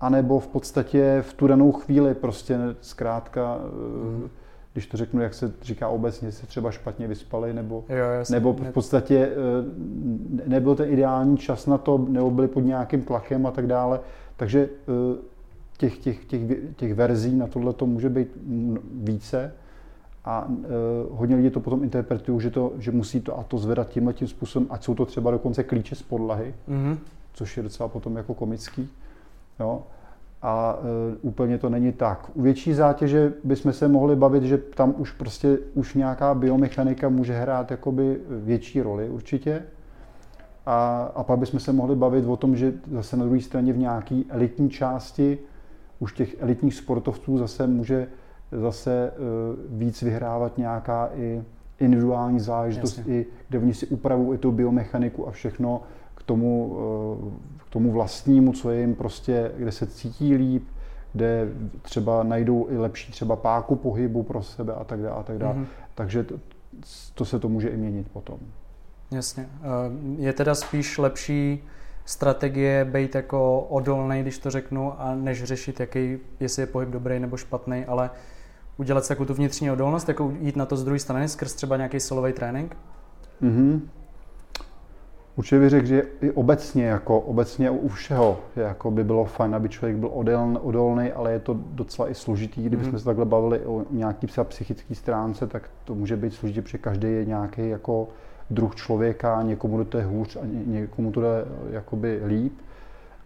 [0.00, 4.28] anebo v podstatě v tu danou chvíli prostě zkrátka mm
[4.74, 8.52] když to řeknu, jak se říká obecně, se třeba špatně vyspali, nebo, jo, jasný, nebo
[8.52, 13.50] v podstatě eh, nebyl ten ideální čas na to, nebo byli pod nějakým tlakem a
[13.50, 14.00] tak dále.
[14.36, 15.18] Takže eh,
[15.76, 16.40] těch, těch, těch,
[16.76, 18.28] těch verzí na tohle to může být
[18.94, 19.52] více
[20.24, 20.64] a uh,
[21.10, 24.28] hodně lidí to potom interpretují, že, to, že musí to a to zvedat tímhle tím
[24.28, 26.98] způsobem, ať jsou to třeba dokonce klíče z podlahy, mm-hmm.
[27.32, 28.88] což je docela potom jako komický.
[29.60, 29.82] Jo
[30.44, 32.30] a e, úplně to není tak.
[32.34, 37.32] U větší zátěže bychom se mohli bavit, že tam už prostě už nějaká biomechanika může
[37.32, 39.62] hrát jakoby větší roli určitě.
[40.66, 43.78] A, a pak bychom se mohli bavit o tom, že zase na druhé straně v
[43.78, 45.38] nějaké elitní části
[45.98, 48.06] už těch elitních sportovců zase může
[48.60, 49.12] zase e,
[49.68, 51.42] víc vyhrávat nějaká i
[51.80, 55.82] individuální záležitost, i, kde oni si upravují i tu biomechaniku a všechno
[56.14, 56.76] k tomu,
[57.66, 60.64] e, tomu vlastnímu, co je jim prostě, kde se cítí líp,
[61.12, 61.48] kde
[61.82, 65.16] třeba najdou i lepší třeba páku pohybu pro sebe a tak dále.
[65.16, 65.54] A tak dále.
[65.54, 65.66] Mm-hmm.
[65.94, 66.34] Takže to,
[67.14, 68.38] to se to může i měnit potom.
[69.10, 69.48] Jasně.
[69.62, 69.66] Eh,
[70.22, 71.64] je teda spíš lepší
[72.04, 77.18] strategie být jako odolný, když to řeknu, a než řešit, jaký, jestli je pohyb dobrý
[77.18, 78.10] nebo špatný, ale
[78.76, 81.76] udělat si takovou tu vnitřní odolnost, jako jít na to z druhé strany skrz třeba
[81.76, 82.76] nějaký silový trénink?
[83.42, 83.80] Mm-hmm.
[85.36, 89.68] Určitě bych řekl, že i obecně, jako obecně u všeho, jako by bylo fajn, aby
[89.68, 92.62] člověk byl odolný, odolný, ale je to docela i složitý.
[92.62, 92.98] Kdybychom mm.
[92.98, 97.24] se takhle bavili o nějaký psychické stránce, tak to může být složitý, protože každý je
[97.24, 98.08] nějaký jako
[98.50, 102.52] druh člověka, někomu to je hůř a někomu to jde jakoby líp.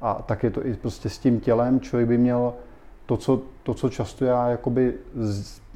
[0.01, 1.81] A tak je to i prostě s tím tělem.
[1.81, 2.55] Člověk by měl
[3.09, 4.94] to, co, to, co často já jakoby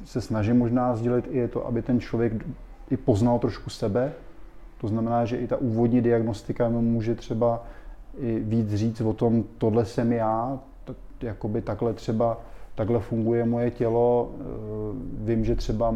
[0.05, 2.33] se snažím možná sdělit, je to, aby ten člověk
[2.89, 4.13] i poznal trošku sebe,
[4.81, 7.63] to znamená, že i ta úvodní diagnostika mu může třeba
[8.17, 10.59] i víc říct o tom, tohle jsem já,
[11.21, 12.41] jakoby takhle třeba,
[12.75, 14.43] takhle funguje moje tělo, eh,
[15.25, 15.95] vím, že třeba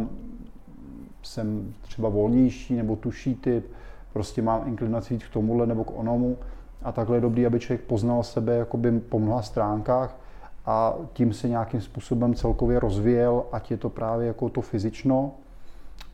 [1.24, 3.66] jsem třeba volnější nebo tuší typ,
[4.14, 6.38] prostě mám inklinaci víc k tomuhle nebo k onomu.
[6.84, 10.27] A takhle je dobrý, aby člověk poznal sebe jakoby po mnoha stránkách
[10.68, 15.32] a tím se nějakým způsobem celkově rozvíjel, ať je to právě jako to fyzično,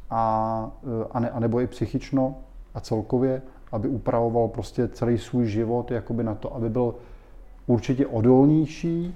[0.10, 0.72] a,
[1.12, 2.36] a, ne, a nebo i psychično,
[2.74, 3.42] a celkově
[3.74, 6.96] aby upravoval prostě celý svůj život jakoby na to, aby byl
[7.68, 9.16] určitě odolnější,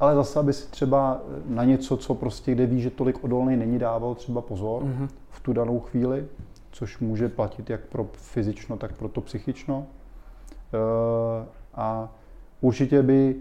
[0.00, 3.78] ale zase, aby si třeba na něco, co prostě, kde ví, že tolik odolný není,
[3.78, 5.08] dával třeba pozor mm-hmm.
[5.30, 6.26] v tu danou chvíli,
[6.70, 9.86] což může platit jak pro fyzično, tak pro to psychično.
[9.86, 12.08] E, a
[12.60, 13.36] určitě by,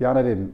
[0.00, 0.52] já nevím,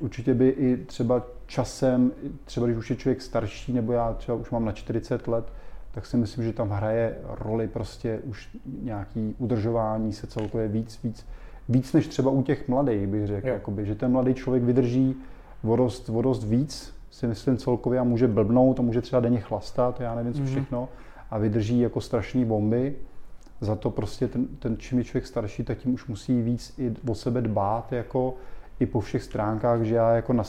[0.00, 2.12] určitě by i třeba časem,
[2.44, 5.52] třeba když už je člověk starší, nebo já třeba už mám na 40 let,
[5.92, 11.26] tak si myslím, že tam hraje roli prostě už nějaký udržování se celkově víc, víc,
[11.68, 15.16] víc než třeba u těch mladých, bych řekl, jakoby, že ten mladý člověk vydrží
[15.62, 20.14] vodost, vodost víc, si myslím celkově a může blbnout a může třeba denně chlastat, já
[20.14, 20.46] nevím co mm-hmm.
[20.46, 20.88] všechno,
[21.30, 22.94] a vydrží jako strašné bomby.
[23.60, 26.94] Za to prostě ten, ten, čím je člověk starší, tak tím už musí víc i
[27.08, 28.34] o sebe dbát, jako
[28.80, 30.42] i po všech stránkách, že já jako na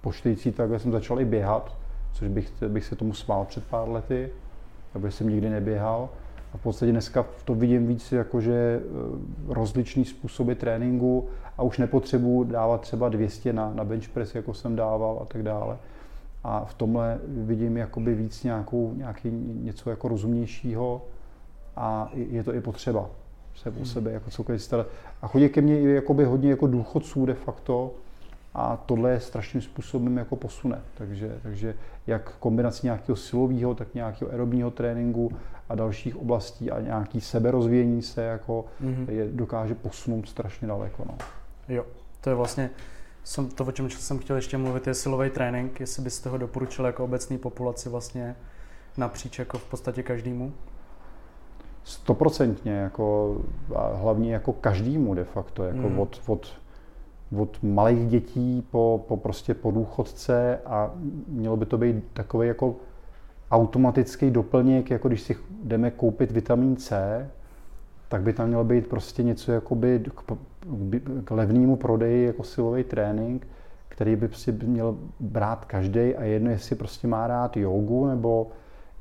[0.00, 1.76] poštějící takhle jsem začal i běhat,
[2.12, 4.30] což bych, bych se tomu smál před pár lety,
[4.94, 6.08] aby jsem nikdy neběhal.
[6.52, 11.78] A v podstatě dneska to vidím víc jako, že eh, rozličný způsoby tréninku a už
[11.78, 15.76] nepotřebuji dávat třeba 200 na, na bench press, jako jsem dával a tak dále.
[16.44, 19.30] A v tomhle vidím jakoby víc nějakou, nějaký,
[19.62, 21.02] něco jako rozumnějšího
[21.76, 23.10] a je to i potřeba
[23.62, 23.86] se hmm.
[23.86, 24.86] sebe jako celkově starat.
[25.22, 27.90] A chodí ke mně i jakoby hodně jako důchodců de facto,
[28.54, 30.80] a tohle je strašným způsobem jako posune.
[30.94, 31.74] Takže, takže
[32.06, 35.32] jak kombinací nějakého silového, tak nějakého aerobního tréninku
[35.68, 39.10] a dalších oblastí a nějaký seberozvíjení se jako mm-hmm.
[39.10, 41.04] je, dokáže posunout strašně daleko.
[41.06, 41.18] No.
[41.68, 41.86] Jo,
[42.20, 42.70] to je vlastně
[43.24, 46.84] jsem, to, o čem jsem chtěl ještě mluvit, je silový trénink, jestli byste ho doporučil
[46.84, 48.36] jako obecný populaci vlastně
[48.96, 50.52] napříč jako v podstatě každému?
[51.84, 53.36] Stoprocentně, jako,
[53.74, 55.98] a hlavně jako každému de facto, jako mm.
[55.98, 56.58] od, od
[57.36, 60.90] od malých dětí po, po prostě po důchodce a
[61.28, 62.76] mělo by to být takový jako
[63.50, 67.26] automatický doplněk, jako když si jdeme koupit vitamin C,
[68.08, 70.36] tak by tam mělo být prostě něco jakoby k,
[71.24, 73.46] k levnému prodeji jako silový trénink,
[73.88, 78.46] který by si měl brát každý a jedno, jestli prostě má rád jogu nebo,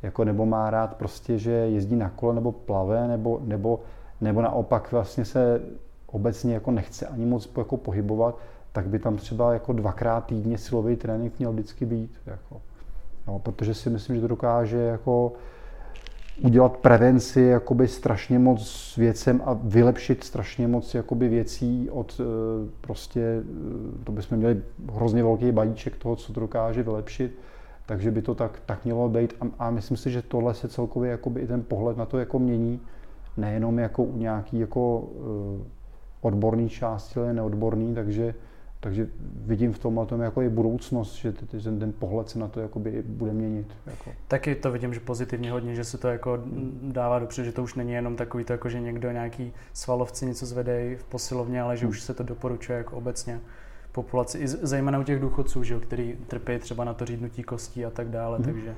[0.03, 3.79] jako, nebo má rád prostě, že jezdí na kole nebo plave nebo, nebo,
[4.21, 5.62] nebo naopak vlastně se
[6.07, 8.38] obecně jako nechce ani moc jako pohybovat,
[8.71, 12.12] tak by tam třeba jako dvakrát týdně silový trénink měl vždycky být.
[12.25, 12.62] Jako.
[13.27, 15.33] No, protože si myslím, že to dokáže jako
[16.41, 22.23] udělat prevenci jakoby strašně moc věcem a vylepšit strašně moc jakoby věcí od e,
[22.81, 24.62] prostě, e, to bychom měli
[24.93, 27.39] hrozně velký balíček toho, co to dokáže vylepšit,
[27.88, 31.12] takže by to tak, tak mělo být a, a myslím si, že tohle se celkově
[31.12, 32.80] jakoby i ten pohled na to jako mění,
[33.38, 35.10] nejenom jako u nějaký jako
[35.63, 35.65] e,
[36.21, 38.34] odborný části, ale neodborný, takže,
[38.80, 42.60] takže vidím v tomhle tom jako i budoucnost, že ten, ten pohled se na to
[42.60, 43.67] jakoby bude měnit.
[43.86, 44.12] Jako.
[44.28, 46.39] Taky to vidím, že pozitivně hodně, že se to jako
[46.82, 50.45] dává dopředu, že to už není jenom takový to, jako že někdo nějaký svalovci něco
[50.45, 51.89] zvedej v posilovně, ale že hmm.
[51.89, 53.39] už se to doporučuje jako obecně
[53.97, 57.86] populaci, i zejména u těch důchodců, že jo, který trpí třeba na to řídnutí kostí
[57.86, 58.45] a tak dále, hmm.
[58.45, 58.75] takže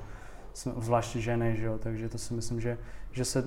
[0.78, 2.78] zvláště ženy, že jo, takže to si myslím, že,
[3.12, 3.44] že se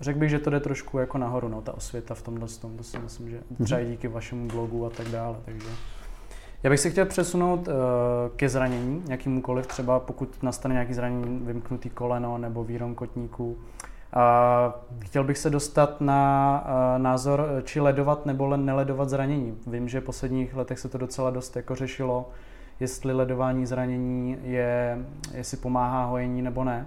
[0.00, 2.84] Řekl bych, že to jde trošku jako nahoru, no, ta osvěta v tomhle tom, to
[2.84, 3.64] si myslím, že mhm.
[3.64, 5.68] třeba i díky vašemu blogu a tak dále, takže...
[6.62, 7.74] Já bych se chtěl přesunout uh,
[8.36, 13.58] ke zranění, jakýmukoliv, třeba pokud nastane nějaký zranění, vymknutý koleno nebo výron kotníků.
[14.98, 16.64] Chtěl bych se dostat na
[16.98, 19.58] názor, či ledovat nebo neledovat zranění.
[19.66, 22.30] Vím, že v posledních letech se to docela dost jako řešilo,
[22.80, 24.98] jestli ledování zranění je,
[25.34, 26.86] jestli pomáhá hojení nebo ne.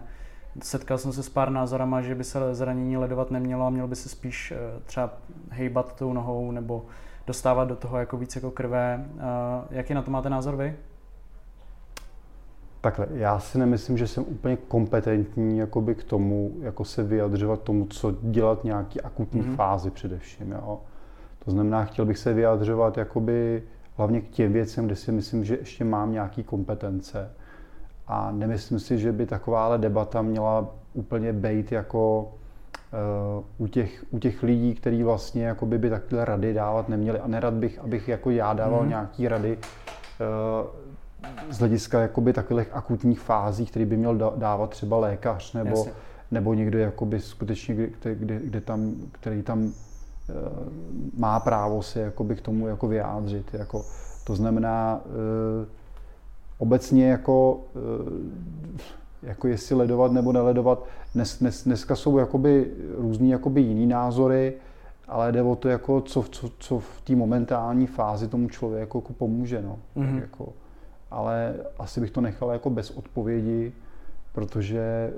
[0.64, 3.96] Setkal jsem se s pár názorama, že by se zranění ledovat nemělo a měl by
[3.96, 5.14] se spíš eh, třeba
[5.50, 6.86] hejbat tou nohou nebo
[7.28, 9.06] dostávat do toho jako víc jako krve.
[9.18, 9.22] Eh,
[9.70, 10.76] jaký na to máte názor vy?
[12.82, 17.86] Takhle, já si nemyslím, že jsem úplně kompetentní jakoby k tomu, jako se vyjadřovat tomu,
[17.86, 19.56] co dělat nějaký akutní mm-hmm.
[19.56, 20.52] fázi především.
[20.52, 20.80] Jo.
[21.46, 23.64] To znamená, chtěl bych se vyjadřovat jakoby
[23.98, 27.30] hlavně k těm věcem, kde si myslím, že ještě mám nějaké kompetence.
[28.08, 32.34] A nemyslím si, že by takováhle debata měla úplně být jako
[33.38, 37.20] uh, u, těch, u těch lidí, kteří vlastně jakoby by takové rady dávat neměli.
[37.20, 38.90] A nerad bych, abych jako já dával mm.
[38.90, 40.68] nějaký rady uh,
[41.50, 45.86] z hlediska jakoby takových akutních fází, který by měl dávat třeba lékař nebo,
[46.32, 49.72] nebo někdo jakoby skutečně, kde, kde, kde tam, který tam uh,
[51.18, 53.54] má právo se jakoby k tomu jako vyjádřit.
[53.54, 53.86] Jako,
[54.24, 55.68] to znamená, uh,
[56.62, 63.62] obecně jako, eh, jako jestli ledovat nebo neledovat, dnes, dnes, dneska jsou jakoby různý jakoby
[63.62, 64.54] jiný názory,
[65.08, 69.14] ale jde o to, jako, co, co, co v té momentální fázi tomu člověku jako
[69.14, 69.62] pomůže.
[69.62, 69.80] No.
[69.98, 70.14] Mm-hmm.
[70.14, 70.54] Tak jako,
[71.12, 73.74] ale asi bych to nechal jako bez odpovědi.
[74.34, 75.14] protože eh,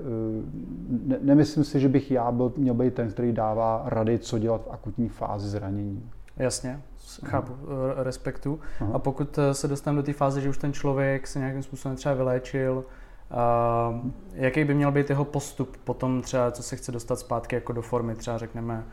[0.88, 4.64] ne, nemyslím si, že bych já byl, měl být ten, který dává rady, co dělat
[4.64, 6.10] v akutní fázi zranění.
[6.36, 6.80] Jasně,
[7.24, 8.02] chápu, Aha.
[8.04, 8.60] respektu.
[8.80, 8.90] Aha.
[8.94, 12.14] A pokud se dostaneme do té fáze, že už ten člověk se nějakým způsobem třeba
[12.14, 12.84] vyléčil,
[13.30, 17.72] Uh, jaký by měl být jeho postup potom třeba, co se chce dostat zpátky jako
[17.72, 18.84] do formy, třeba řekneme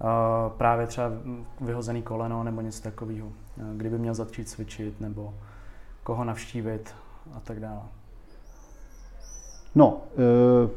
[0.00, 1.10] uh, právě třeba
[1.60, 3.28] vyhozený koleno nebo něco takového,
[3.76, 5.34] kdyby měl začít cvičit nebo
[6.08, 6.94] koho navštívit
[7.34, 7.82] a tak dále.
[9.74, 10.70] No, uh,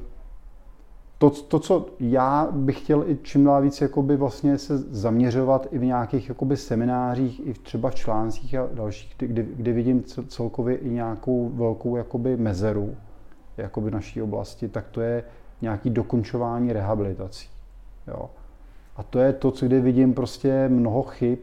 [1.18, 5.78] to, to, co já bych chtěl i čím dál víc jakoby vlastně se zaměřovat i
[5.78, 10.90] v nějakých jakoby seminářích, i třeba v článcích a dalších, kdy, kdy vidím celkově i
[10.90, 12.96] nějakou velkou jakoby mezeru
[13.58, 15.24] jakoby naší oblasti, tak to je
[15.62, 17.50] nějaký dokončování rehabilitací.
[18.08, 18.30] Jo.
[18.96, 21.40] A to je to, co kde vidím prostě mnoho chyb,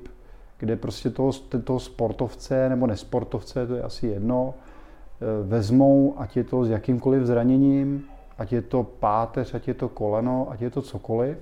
[0.59, 1.33] kde prostě toho,
[1.65, 7.23] toho sportovce nebo nesportovce, to je asi jedno, e, vezmou, ať je to s jakýmkoliv
[7.23, 8.05] zraněním,
[8.39, 11.39] ať je to páteř, ať je to koleno, ať je to cokoliv,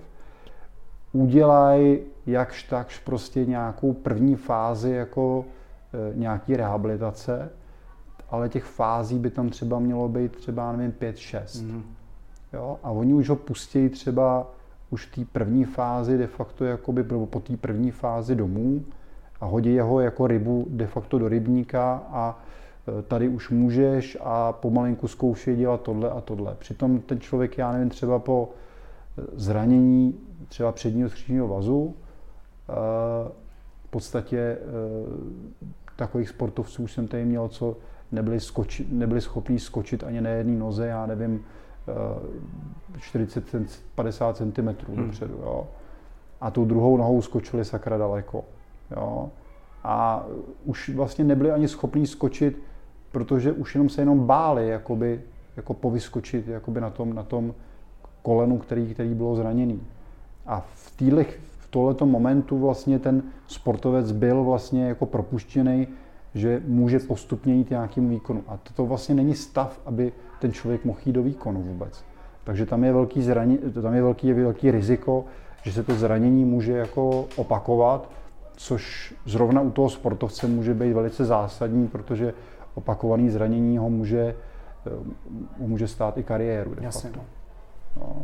[1.13, 7.51] udělají jakž takž prostě nějakou první fázi jako e, nějaký rehabilitace,
[8.31, 11.43] ale těch fází by tam třeba mělo být třeba, nevím, 5-6.
[11.43, 11.83] Mm-hmm.
[12.53, 12.79] Jo?
[12.83, 14.47] A oni už ho pustí třeba
[14.91, 18.85] už v té první fázi de facto jakoby, nebo po té první fázi domů
[19.41, 22.43] a hodí jeho jako rybu de facto do rybníka a
[22.99, 26.55] e, tady už můžeš a pomalinku zkoušej dělat tohle a tohle.
[26.59, 28.49] Přitom ten člověk, já nevím, třeba po
[29.19, 30.19] e, zranění
[30.49, 32.73] třeba předního skřížního vazu, e,
[33.87, 34.59] v podstatě
[35.97, 37.77] takových sportovců už jsem tady měl, co
[38.13, 41.45] nebyli, skoči, nebyli schopni skočit ani na jedné noze, já nevím,
[42.99, 45.07] 40-50 cm hmm.
[45.07, 45.35] dopředu.
[45.35, 45.67] Jo.
[46.41, 48.45] A tou druhou nohou skočili sakra daleko.
[48.91, 49.31] Jo.
[49.85, 50.27] A
[50.65, 52.63] už vlastně nebyli ani schopni skočit,
[53.13, 55.23] protože už jenom se jenom báli jakoby,
[55.57, 57.55] jako povyskočit jakoby na tom, na tom
[58.23, 59.81] kolenu, který, který bylo zraněný.
[60.47, 61.25] A v, týhle,
[61.59, 65.89] v tohleto momentu vlastně ten sportovec byl vlastně jako propuštěný,
[66.35, 68.43] že může postupně jít nějakým výkonu.
[68.49, 72.05] A to vlastně není stav, aby ten člověk mohl jít do výkonu vůbec.
[72.45, 75.25] Takže tam je velký, zraně, tam je velký, velký riziko,
[75.63, 78.11] že se to zranění může jako opakovat,
[78.57, 82.35] což zrovna u toho sportovce může být velice zásadní, protože
[82.75, 84.37] opakovaný zranění ho může,
[84.87, 84.91] eh,
[85.61, 86.75] ho může stát i kariéru.
[86.75, 87.11] De Jasně.
[87.11, 87.25] Facto.
[87.97, 88.23] No.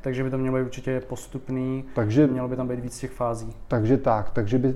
[0.00, 3.56] Takže by to mělo být určitě postupný, takže, mělo by tam být víc těch fází.
[3.68, 4.74] Takže tak, takže by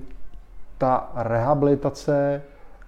[0.79, 2.43] ta rehabilitace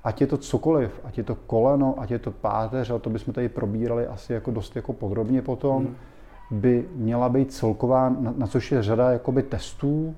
[0.05, 3.35] ať je to cokoliv, ať je to koleno, ať je to páteř, ale to bychom
[3.35, 5.94] tady probírali asi jako dost jako podrobně potom, hmm.
[6.61, 10.14] by měla být celková, na, na což je řada jakoby testů,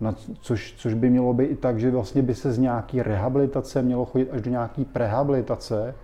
[0.00, 3.82] na což, což by mělo být i tak, že vlastně by se z nějaký rehabilitace
[3.82, 5.94] mělo chodit až do nějaký prehabilitace.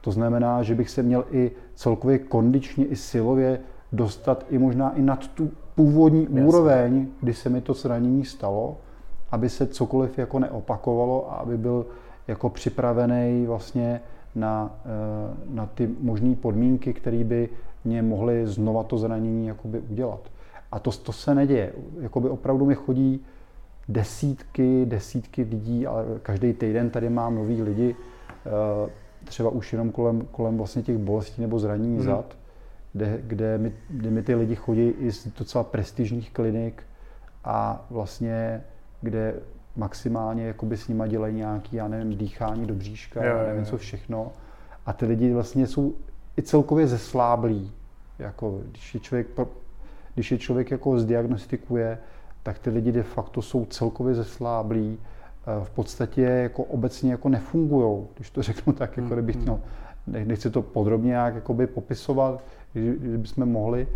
[0.00, 3.60] To znamená, že bych se měl i celkově kondičně i silově
[3.92, 6.44] dostat i možná i nad tu původní Jasně.
[6.44, 8.76] úroveň, kdy se mi to zranění stalo,
[9.30, 11.86] aby se cokoliv jako neopakovalo a aby byl
[12.28, 14.00] jako připravený vlastně
[14.34, 17.48] na, eh, na ty možné podmínky, které by
[17.84, 20.20] mě mohly znova to zranění jakoby udělat.
[20.72, 21.72] A to, to se neděje.
[22.00, 23.24] Jakoby opravdu mi chodí
[23.88, 27.96] desítky, desítky lidí, ale každý týden tady mám nový lidi,
[28.46, 28.90] eh,
[29.24, 32.04] třeba už jenom kolem, kolem vlastně těch bolestí nebo zranění hmm.
[32.04, 32.36] zad,
[32.92, 36.82] kde, kde, mi, kde mi ty lidi chodí i z docela prestižních klinik
[37.44, 38.62] a vlastně
[39.00, 39.34] kde
[39.76, 44.32] maximálně jakoby s nima dělají nějaký, já nevím, dýchání do bříška, jo, nevím co všechno.
[44.86, 45.94] A ty lidi vlastně jsou
[46.38, 47.72] i celkově zesláblí.
[48.18, 49.26] Jako, když je člověk,
[50.14, 51.98] když je člověk jako zdiagnostikuje,
[52.42, 58.06] tak ty lidi de facto jsou celkově zesláblí, eh, v podstatě jako obecně jako nefungují,
[58.14, 59.60] když to řeknu tak, jako kdybych hmm, hmm.
[60.06, 63.88] no, nechci to podrobně nějak jakoby popisovat, kdybychom mohli,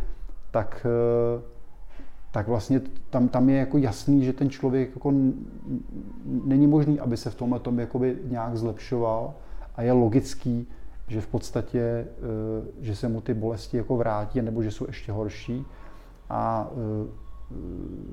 [0.50, 1.54] tak eh,
[2.34, 5.12] tak vlastně tam, tam je jako jasný, že ten člověk jako
[6.44, 9.34] není možný, aby se v tomhle tom jakoby nějak zlepšoval
[9.76, 10.66] a je logický,
[11.08, 12.06] že v podstatě, eh,
[12.80, 15.64] že se mu ty bolesti jako vrátí, nebo že jsou ještě horší.
[16.30, 17.24] A eh,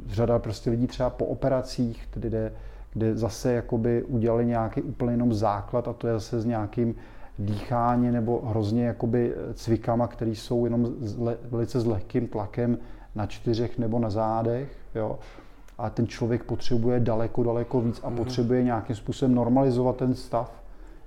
[0.08, 2.54] řada prostě lidí třeba po operacích, tedy kde,
[2.94, 6.96] kde zase jakoby udělali nějaký úplně jenom základ a to je zase s nějakým
[7.40, 12.78] dýchání nebo hrozně jakoby cvikama, které jsou jenom s le, velice s lehkým tlakem
[13.16, 15.20] na čtyřech nebo na zádech, jo.
[15.78, 18.16] A ten člověk potřebuje daleko, daleko víc a mm-hmm.
[18.16, 20.64] potřebuje nějakým způsobem normalizovat ten stav,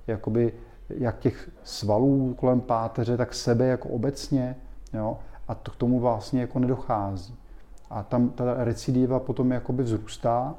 [0.07, 0.53] jakoby
[0.89, 4.55] jak těch svalů kolem páteře, tak sebe jako obecně,
[4.93, 5.17] jo.
[5.47, 7.35] A to k tomu vlastně jako nedochází.
[7.89, 10.55] A tam ta recidiva potom jakoby vzrůstá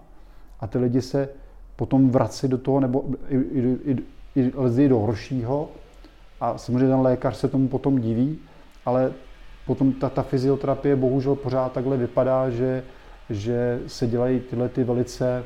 [0.61, 1.28] a ty lidi se
[1.76, 3.97] potom vrací do toho, nebo i, i,
[4.34, 4.53] i,
[4.84, 5.68] i do horšího,
[6.41, 8.39] A samozřejmě ten lékař se tomu potom diví,
[8.84, 9.12] ale
[9.66, 12.84] potom ta, ta fyzioterapie bohužel pořád takhle vypadá, že,
[13.30, 15.45] že se dělají tyhle ty velice,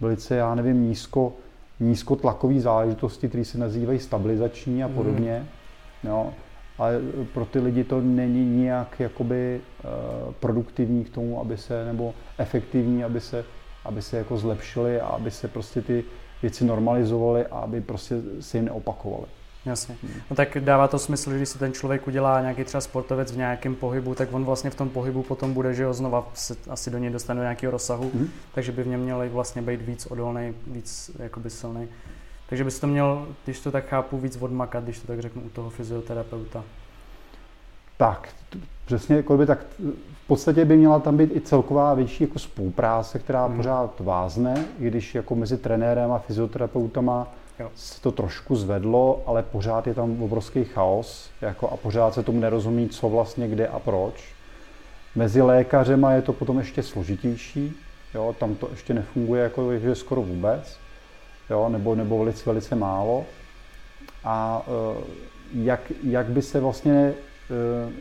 [0.00, 1.32] velice, já nevím, nízko,
[1.80, 5.46] nízkotlakové záležitosti, které se nazývají stabilizační a podobně.
[6.02, 6.10] Mm.
[6.10, 6.32] Jo.
[6.78, 7.00] Ale
[7.34, 13.04] pro ty lidi to není nijak jakoby uh, produktivní k tomu, aby se, nebo efektivní,
[13.04, 13.44] aby se,
[13.84, 16.04] aby se jako zlepšili a aby se prostě ty
[16.42, 19.26] věci normalizovaly a aby prostě se jim neopakovaly.
[19.66, 19.96] Jasně.
[20.30, 23.36] No tak dává to smysl, že když si ten člověk udělá nějaký třeba sportovec v
[23.36, 26.90] nějakém pohybu, tak on vlastně v tom pohybu potom bude, že jo, znova se asi
[26.90, 28.28] do něj dostane do nějakého rozsahu, mm.
[28.54, 31.88] takže by v něm měl vlastně být víc odolný, víc jakoby silný.
[32.48, 35.48] Takže bys to měl, když to tak chápu, víc odmakat, když to tak řeknu, u
[35.48, 36.64] toho fyzioterapeuta.
[37.96, 38.28] Tak,
[38.84, 39.58] přesně, jako by tak
[40.24, 43.56] v podstatě by měla tam být i celková větší jako spolupráce, která mm.
[43.56, 47.28] pořád vázne, i když jako mezi trenérem a fyzioterapeutama
[47.58, 47.70] jo.
[47.74, 52.40] se to trošku zvedlo, ale pořád je tam obrovský chaos jako a pořád se tomu
[52.40, 54.34] nerozumí, co vlastně kde a proč.
[55.14, 57.76] Mezi lékařema je to potom ještě složitější,
[58.14, 60.78] jo, tam to ještě nefunguje jako že skoro vůbec,
[61.50, 63.24] jo, nebo, nebo velice, velice málo.
[64.24, 65.04] A uh,
[65.54, 67.14] jak, jak by se vlastně,
[67.86, 67.92] uh,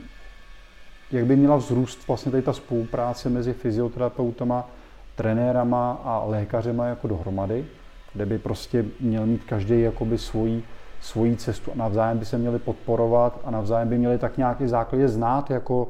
[1.12, 4.70] jak by měla vzrůst vlastně tady ta spolupráce mezi fyzioterapeutama,
[5.16, 7.66] trenérama a lékařema jako dohromady,
[8.14, 10.64] kde by prostě měl mít každý jakoby svoji,
[11.02, 15.08] svoji cestu a navzájem by se měli podporovat a navzájem by měli tak nějaký základě
[15.08, 15.88] znát, jako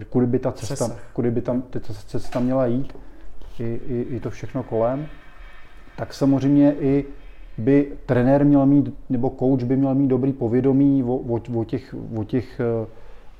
[0.00, 2.96] eh, kudy by ta cesta, kudy by tam, ta cesta měla jít,
[3.58, 5.08] i, i, i to všechno kolem,
[5.98, 7.04] tak samozřejmě i
[7.58, 11.94] by trenér měl mít, nebo coach by měl mít dobrý povědomí o, o, o těch,
[12.16, 12.86] o těch eh,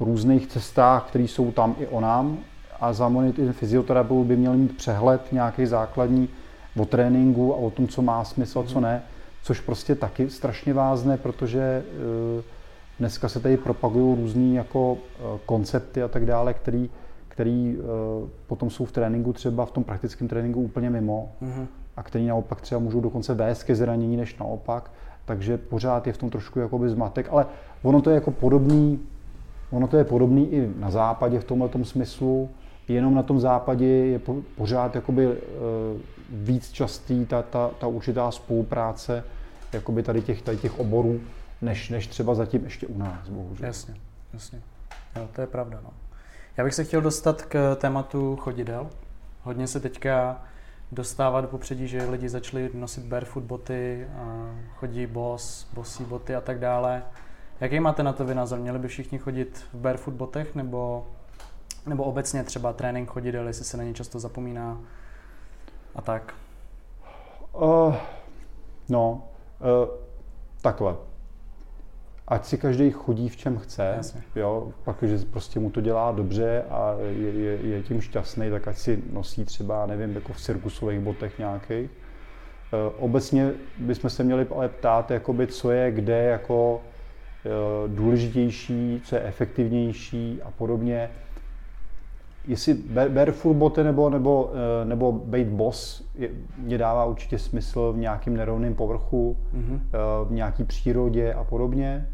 [0.01, 2.39] různých cestách, které jsou tam i o nám
[2.81, 6.29] a za monitoring fyzioterapeut by měl mít přehled nějaký základní
[6.77, 9.03] o tréninku a o tom, co má smysl a co ne,
[9.43, 12.43] což prostě taky strašně vázne, protože eh,
[12.99, 16.91] dneska se tady propagují různé jako eh, koncepty a tak dále, který,
[17.29, 17.79] který
[18.47, 21.33] potom jsou v tréninku třeba v tom praktickém tréninku úplně mimo.
[21.43, 21.67] Mm-hmm.
[21.99, 24.91] A který naopak třeba můžou dokonce vést ke zranění než naopak,
[25.25, 27.47] takže pořád je v tom trošku jakoby zmatek, ale
[27.83, 29.01] ono to je jako podobný,
[29.71, 32.51] ono to je podobný i na západě v tomhle smyslu,
[32.89, 34.21] jenom na tom západě je
[34.57, 35.37] pořád jakoby
[36.31, 39.25] víc častý ta, ta, ta určitá spolupráce
[39.73, 41.21] jakoby tady těch, tady těch oborů,
[41.63, 43.67] než, než třeba zatím ještě u nás, bohužel.
[43.67, 43.95] Jasně,
[44.33, 44.61] jasně.
[45.17, 45.81] Jo, to je pravda.
[45.85, 45.91] No.
[46.57, 48.87] Já bych se chtěl dostat k tématu chodidel.
[49.43, 50.43] Hodně se teďka
[50.93, 56.41] dostává do popředí, že lidi začali nosit barefoot boty, a chodí boss, bossy boty a
[56.41, 57.03] tak dále.
[57.61, 58.59] Jaký máte na to vy názor?
[58.59, 61.07] Měli by všichni chodit v barefoot botech nebo,
[61.87, 64.79] nebo obecně třeba trénink chodidel, jestli se na ně často zapomíná?
[65.99, 66.35] a tak?
[67.53, 67.95] Uh,
[68.89, 69.29] no,
[69.61, 69.89] uh,
[70.63, 70.97] takhle.
[72.31, 74.23] Ať si každý chodí v čem chce, Jasně.
[74.37, 78.69] jo, pak, že prostě mu to dělá dobře a je, je, je tím šťastný, tak
[78.69, 81.91] ať si nosí třeba, nevím, jako v cirkusových botech nějakých.
[81.91, 89.17] Uh, obecně bychom se měli ale ptát, jakoby, co je kde jako uh, důležitější, co
[89.17, 91.11] je efektivnější a podobně
[92.49, 92.75] jestli
[93.09, 98.37] barefoot boty nebo, nebo, eh, nebo být boss je, mě dává určitě smysl v nějakém
[98.37, 99.81] nerovném povrchu, mm-hmm.
[100.25, 102.09] v nějaké přírodě a podobně.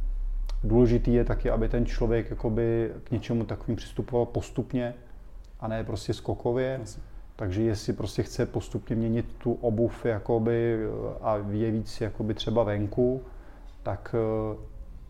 [0.64, 4.94] Důležitý je taky, aby ten člověk jakoby k něčemu takovým přistupoval postupně
[5.60, 6.76] a ne prostě skokově.
[6.80, 6.98] Yes.
[7.36, 10.78] Takže jestli prostě chce postupně měnit tu obuv jakoby,
[11.20, 13.22] a je víc jakoby třeba venku,
[13.82, 14.14] tak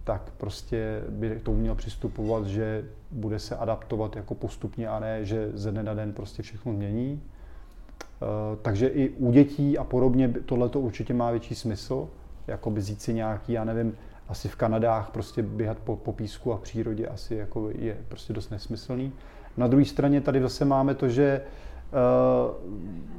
[0.04, 5.24] tak prostě by k tomu měl přistupovat, že bude se adaptovat jako postupně a ne,
[5.24, 7.22] že ze dne na den prostě všechno mění.
[7.22, 12.08] Eh, takže i u dětí a podobně tohle to určitě má větší smysl,
[12.46, 13.94] jako by si nějaký, já nevím,
[14.28, 18.50] asi v Kanadách prostě běhat po, po písku a přírodě asi jako je prostě dost
[18.50, 19.12] nesmyslný.
[19.56, 21.42] Na druhé straně tady zase máme to, že eh,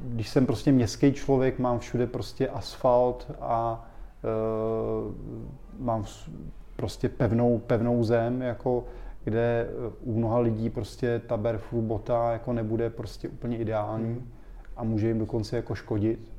[0.01, 3.89] když jsem prostě městský člověk, mám všude prostě asfalt a
[4.23, 4.27] eh,
[5.79, 6.05] mám
[6.75, 8.83] prostě pevnou, pevnou zem, jako
[9.23, 14.31] kde eh, u mnoha lidí prostě ta barefoot bota jako nebude prostě úplně ideální mm.
[14.77, 16.31] a může jim dokonce jako škodit.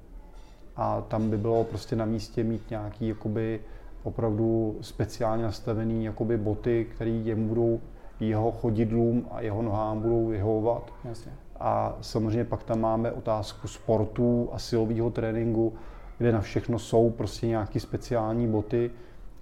[0.76, 3.60] A tam by bylo prostě na místě mít nějaký jakoby
[4.06, 7.80] opravdu speciálně nastavený jakoby boty, které jemu budou
[8.20, 10.92] jeho chodidlům a jeho nohám budou vyhovovat.
[11.04, 11.32] Jasně.
[11.60, 15.74] A samozřejmě pak tam máme otázku sportu a silového tréninku,
[16.18, 18.90] kde na všechno jsou prostě nějaké speciální boty,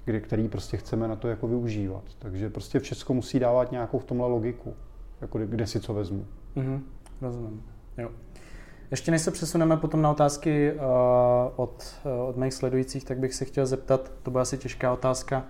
[0.05, 2.05] kde, který prostě chceme na to jako využívat.
[2.19, 4.75] Takže prostě v Česku musí dávat nějakou v tomhle logiku,
[5.21, 6.27] jako kde si co vezmu.
[6.57, 6.81] Mm-hmm,
[7.21, 7.63] rozumím.
[7.99, 8.11] Jo.
[8.91, 10.81] Ještě než se přesuneme potom na otázky uh,
[11.57, 15.45] od, uh, od mých sledujících, tak bych se chtěl zeptat, to byla asi těžká otázka,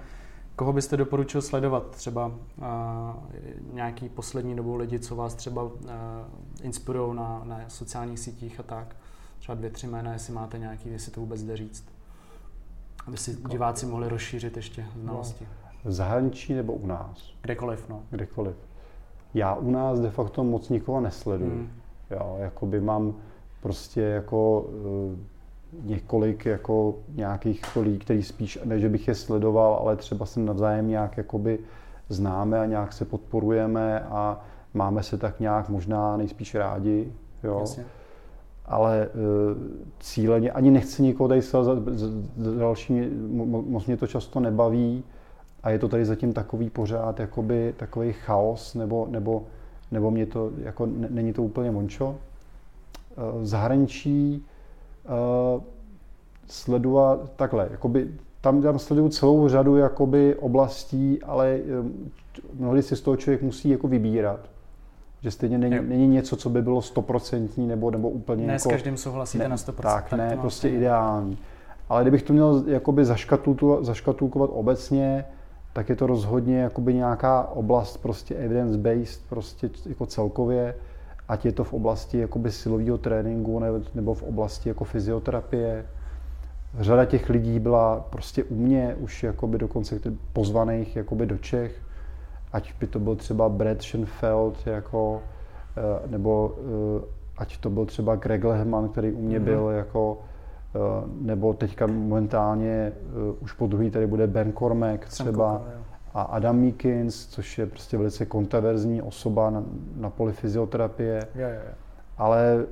[0.57, 1.91] koho byste doporučil sledovat?
[1.91, 2.35] Třeba uh,
[3.72, 5.70] nějaký poslední dobou lidi, co vás třeba uh,
[6.62, 8.97] inspirují na, na sociálních sítích a tak?
[9.39, 11.85] Třeba dvě, tři jména, jestli máte nějaký, jestli to vůbec jde říct.
[13.07, 15.47] Aby si diváci mohli rozšířit ještě znalosti.
[15.85, 17.32] No, v zahraničí nebo u nás?
[17.43, 18.03] Kdekoliv, no.
[18.11, 18.57] Kdekoliv.
[19.35, 21.51] Já u nás de facto moc nikoho nesleduju.
[21.51, 21.70] Hmm.
[22.11, 23.14] Jo, jakoby mám
[23.62, 25.18] prostě jako uh,
[25.84, 30.88] několik jako nějakých lidí, který spíš, ne, že bych je sledoval, ale třeba se navzájem
[30.88, 31.59] nějak jakoby
[32.09, 34.44] známe a nějak se podporujeme a
[34.74, 37.12] máme se tak nějak možná nejspíš rádi.
[37.44, 37.57] Jo.
[37.61, 37.84] Jasně.
[38.66, 39.62] Ale uh,
[40.00, 41.74] cíleně, ani nechci nikoho tady za, za,
[42.36, 43.09] za další,
[43.46, 45.05] moc mě to často nebaví
[45.62, 49.42] a je to tady zatím takový pořád jakoby takový chaos nebo, nebo,
[49.91, 52.16] nebo mě to, jako není to úplně mončo.
[52.16, 54.45] Eh, v zahraničí
[55.05, 55.62] uh,
[56.49, 58.09] sledovat takhle, jakoby
[58.41, 62.11] tam, tam sleduju celou řadu jakoby oblastí, ale um,
[62.55, 64.41] mnohdy si z toho člověk musí jako vybírat.
[65.22, 68.72] Že stejně není, není něco, co by bylo stoprocentní nebo, nebo úplně Ne jako, s
[68.72, 69.72] každým souhlasíte ne, na 100%.
[69.72, 71.39] Tak, tak ne, prostě ideální.
[71.89, 73.05] Ale kdybych to měl jakoby
[73.80, 75.24] zaškatulkovat obecně,
[75.75, 80.75] tak je to rozhodně jakoby nějaká oblast prostě evidence-based, prostě jako celkově,
[81.29, 83.61] ať je to v oblasti jakoby silového tréninku
[83.95, 85.87] nebo v oblasti jako fyzioterapie.
[86.81, 90.01] Řada těch lidí byla prostě u mě už jakoby dokonce
[90.33, 91.83] pozvaných jakoby do Čech,
[92.53, 95.22] ať by to byl třeba Brad Schoenfeld, jako,
[95.77, 97.05] eh, nebo eh,
[97.37, 99.45] ať to byl třeba Greg Lehman, který u mě mm-hmm.
[99.45, 100.18] byl jako
[101.20, 102.93] nebo teďka momentálně eh,
[103.41, 105.62] už po druhý tady bude Ben Cormack třeba
[106.14, 109.64] a Adam Meekins, což je prostě velice kontroverzní osoba na,
[109.97, 111.29] na poli fyzioterapie.
[111.35, 111.75] Je, je.
[112.18, 112.66] Ale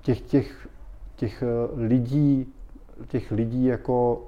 [0.00, 0.68] těch, těch,
[1.16, 1.46] těch eh,
[1.76, 2.46] lidí,
[3.08, 4.22] těch lidí jako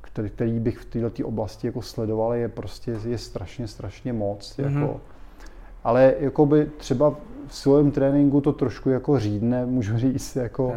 [0.00, 4.56] který, který bych v této oblasti jako sledoval, je prostě je strašně, strašně moc.
[4.58, 4.80] Mm-hmm.
[4.80, 5.00] Jako.
[5.86, 7.14] Ale jakoby třeba
[7.46, 10.74] v silovém tréninku to trošku jako řídne, můžu říct, jako,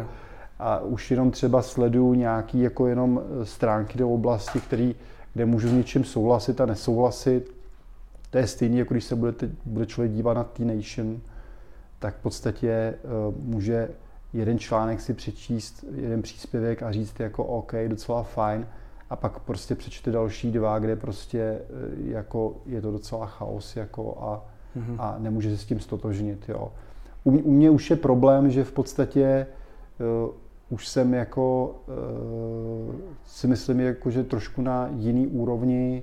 [0.58, 4.94] a už jenom třeba sleduju nějaký jako jenom eh, stránky do oblasti, který,
[5.34, 7.54] kde můžu s něčím souhlasit a nesouhlasit.
[8.30, 11.20] To je stejné, jako když se bude, teď, bude člověk dívat na T-Nation,
[11.98, 12.94] tak v podstatě
[13.28, 13.88] uh, může
[14.32, 18.66] jeden článek si přečíst, jeden příspěvek a říct jako OK, docela fajn,
[19.10, 21.62] a pak prostě přečte další dva, kde prostě eh,
[21.96, 24.96] jako je to docela chaos jako a mm-hmm.
[24.98, 26.48] a nemůže se s tím stotožnit.
[26.48, 26.72] Jo.
[27.24, 29.46] U, u mě už je problém, že v podstatě
[30.24, 30.34] uh,
[30.70, 31.74] už jsem jako,
[32.88, 32.94] uh,
[33.26, 36.02] si myslím, jako, že trošku na jiný úrovni,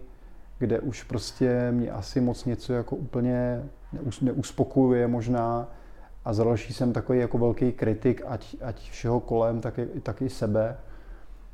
[0.59, 3.63] kde už prostě mě asi moc něco jako úplně
[3.93, 5.67] neus, neuspokojuje možná
[6.25, 10.21] a za další jsem takový jako velký kritik, ať, ať všeho kolem, tak, i, tak
[10.21, 10.77] i sebe.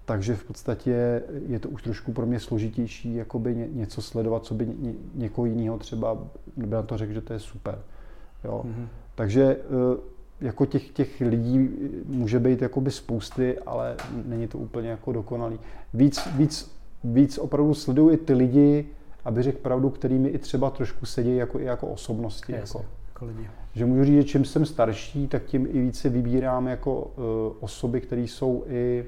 [0.06, 4.54] Takže v podstatě je to už trošku pro mě složitější jakoby ně, něco sledovat, co
[4.54, 6.18] by ně, někoho jiného třeba
[6.58, 7.80] by na to řekl, že to je super.
[8.43, 8.64] Jo.
[8.66, 8.88] Mm-hmm.
[9.16, 9.97] Takže eh,
[10.41, 11.70] jako těch, těch lidí
[12.06, 13.95] může být jakoby spousty, ale
[14.26, 15.60] není to úplně jako dokonalý.
[15.93, 18.86] Víc, víc, víc opravdu sleduju i ty lidi,
[19.26, 22.51] aby řekl pravdu, kterými i třeba trošku sedí jako, i jako osobnosti.
[22.51, 22.89] Jasně, jako.
[23.14, 23.49] jako lidi.
[23.76, 27.14] Že můžu říct, že čím jsem starší, tak tím i více vybírám jako uh,
[27.60, 29.06] osoby, které jsou i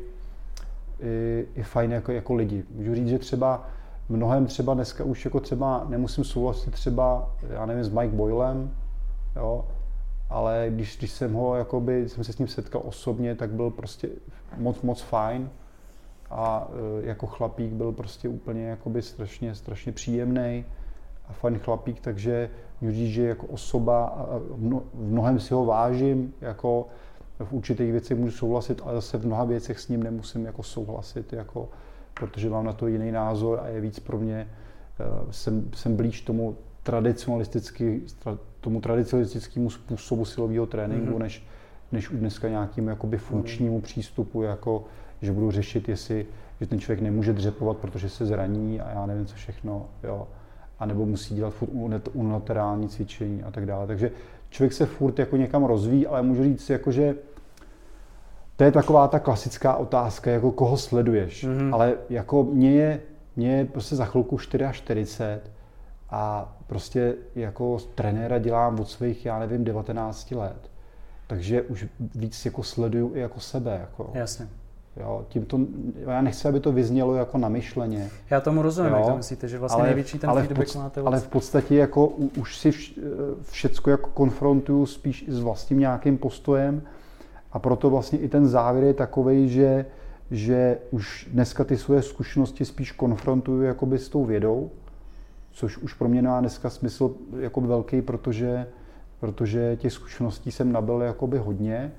[1.00, 2.64] i, i fajn jako, jako lidi.
[2.76, 3.68] Můžu říct, že třeba
[4.10, 8.72] mnohem třeba dneska už jako třeba nemusím souhlasit třeba, já nevím, s Mike Boylem,
[9.36, 9.66] jo,
[10.30, 14.10] ale když, když jsem ho, jakoby, jsem se s ním setkal osobně, tak byl prostě
[14.58, 15.50] moc, moc fajn
[16.30, 16.68] a
[17.02, 20.66] e, jako chlapík byl prostě úplně jakoby strašně, strašně příjemný
[21.30, 22.50] a fajn chlapík, takže
[22.82, 24.28] můžu říct, že jako osoba
[24.94, 26.88] v mnohem si ho vážím, jako
[27.44, 31.34] v určitých věcech můžu souhlasit, ale zase v mnoha věcech s ním nemusím jako souhlasit,
[31.34, 31.70] jako,
[32.14, 34.48] protože mám na to jiný názor a je víc pro mě,
[35.00, 38.02] uh, jsem, jsem blíž tomu tradicionalisticky,
[38.62, 41.20] tomu tradicionalistickému způsobu silového tréninku, mm-hmm.
[41.20, 41.44] než,
[41.92, 43.84] než už dneska nějakým jakoby funkčnímu mm-hmm.
[43.84, 44.84] přístupu, jako
[45.22, 46.26] že budu řešit, jestli
[46.62, 50.28] že ten člověk nemůže dřepovat, protože se zraní a já nevím co všechno, jo.
[50.80, 51.70] A nebo musí dělat furt
[52.14, 53.88] unilaterální cvičení a tak dále.
[53.88, 54.12] Takže
[54.56, 57.16] člověk se furt jako někam rozvíjí, ale můžu říct, jako, že
[58.56, 61.48] to je taková ta klasická otázka, jako koho sleduješ.
[61.48, 61.74] Mm-hmm.
[61.74, 63.02] Ale jako mě je,
[63.36, 65.40] mě je prostě za chvilku 44
[66.10, 70.72] a prostě jako trenéra dělám od svých, já nevím, 19 let.
[71.28, 73.78] Takže už víc jako sleduju i jako sebe.
[73.82, 74.12] Jako.
[74.14, 74.48] Jasně.
[75.00, 75.60] Jo, tím to,
[75.96, 78.10] já nechci, aby to vyznělo jako namyšleně.
[78.30, 80.76] Já tomu rozumím, jo, jak to myslíte, že vlastně ale, největší ten ale feedback v
[80.76, 81.08] máte od...
[81.08, 83.00] Ale v podstatě jako už si vš,
[83.42, 86.82] všecko jako konfrontuju spíš s vlastním nějakým postojem
[87.52, 89.86] a proto vlastně i ten závěr je takový, že,
[90.32, 94.72] že už dneska ty svoje zkušenosti spíš konfrontuju jakoby s tou vědou,
[95.52, 98.68] což už pro mě má dneska smysl jako velký, protože,
[99.20, 101.92] protože těch zkušeností jsem nabil jakoby hodně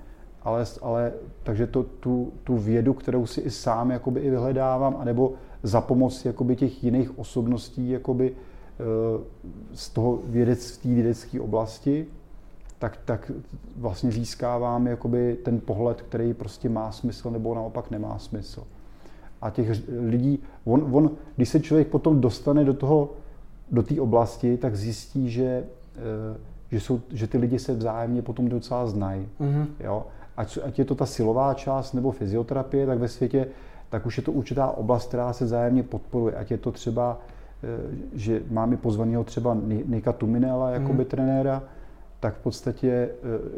[0.46, 5.32] ale, ale takže to, tu, tu vědu, kterou si i sám jakoby i vyhledávám, anebo
[5.62, 8.84] za pomoc jakoby těch jiných osobností jakoby, eh,
[9.72, 12.06] z toho vědecké, vědecké oblasti,
[12.78, 13.32] tak, tak
[13.76, 18.62] vlastně získávám jakoby ten pohled, který prostě má smysl nebo naopak nemá smysl.
[19.42, 23.10] A těch lidí, on, on, když se člověk potom dostane do toho,
[23.70, 25.64] do té oblasti, tak zjistí, že,
[25.96, 26.38] eh,
[26.70, 29.28] že, jsou, že ty lidi se vzájemně potom docela znají.
[29.40, 29.66] Mm-hmm.
[29.80, 30.06] Jo?
[30.36, 33.46] Ať, ať je to ta silová část nebo fyzioterapie, tak ve světě,
[33.88, 36.34] tak už je to určitá oblast, která se zájemně podporuje.
[36.34, 37.20] Ať je to třeba,
[37.62, 39.56] eh, že máme pozvaného třeba
[39.86, 41.10] Nika Tuminela jako by mm.
[41.10, 41.62] trenéra,
[42.20, 43.10] tak v podstatě eh,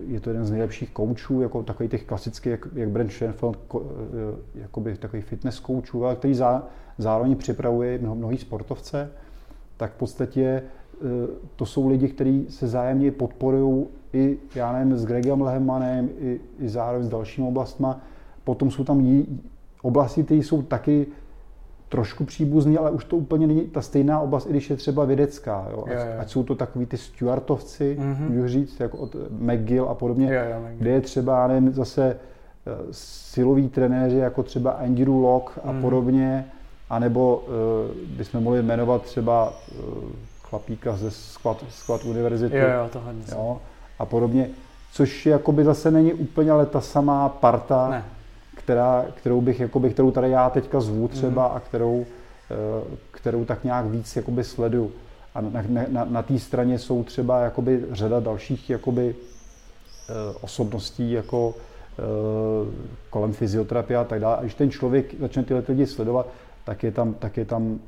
[0.06, 3.78] je to jeden z nejlepších koučů, jako takový těch klasických, jak, jak Brent Schoenfeld, eh,
[4.54, 6.66] jakoby takový fitness koučů, ale který zá,
[6.98, 9.10] zároveň připravuje mnoho, mnohý sportovce,
[9.76, 10.62] tak v podstatě
[11.56, 16.68] to jsou lidi, kteří se zájemně podporují i, já nevím, s Gregem Lehemanem, i, i
[16.68, 18.00] zároveň s dalšími oblastma.
[18.44, 19.40] Potom jsou tam jí,
[19.82, 21.06] oblasti, které jsou taky
[21.88, 25.66] trošku příbuzný, ale už to úplně není ta stejná oblast, i když je třeba vědecká.
[25.70, 25.84] Jo?
[25.86, 26.18] Ať, je, je.
[26.18, 28.30] ať jsou to takový ty Stuartovci, mm-hmm.
[28.30, 32.16] můžu říct, jako od McGill a podobně, je, je, kde je třeba, nevím, zase
[32.66, 35.80] uh, siloví trenéři, jako třeba Andrew Locke a mm-hmm.
[35.80, 36.46] podobně,
[36.90, 39.94] anebo uh, bychom mohli jmenovat třeba uh,
[40.42, 42.56] chlapíka ze Squat, Squat univerzity.
[42.56, 43.60] Jo, jo, tohle jo
[43.98, 44.50] a podobně,
[44.92, 48.04] což jakoby zase není úplně ale ta samá parta, ne.
[48.56, 51.56] která, kterou bych, jakoby, kterou tady já teďka zvu třeba mm.
[51.56, 52.06] a kterou,
[52.50, 54.92] eh, kterou tak nějak víc jakoby sledu.
[55.34, 59.14] A na, na, na, na té straně jsou třeba jakoby řada dalších jakoby,
[60.08, 61.54] eh, osobností jako
[61.98, 62.02] eh,
[63.10, 64.36] kolem fyzioterapie a tak dále.
[64.36, 66.26] A když ten člověk začne tyhle lidi sledovat,
[66.64, 67.78] tak je tam, tak je tam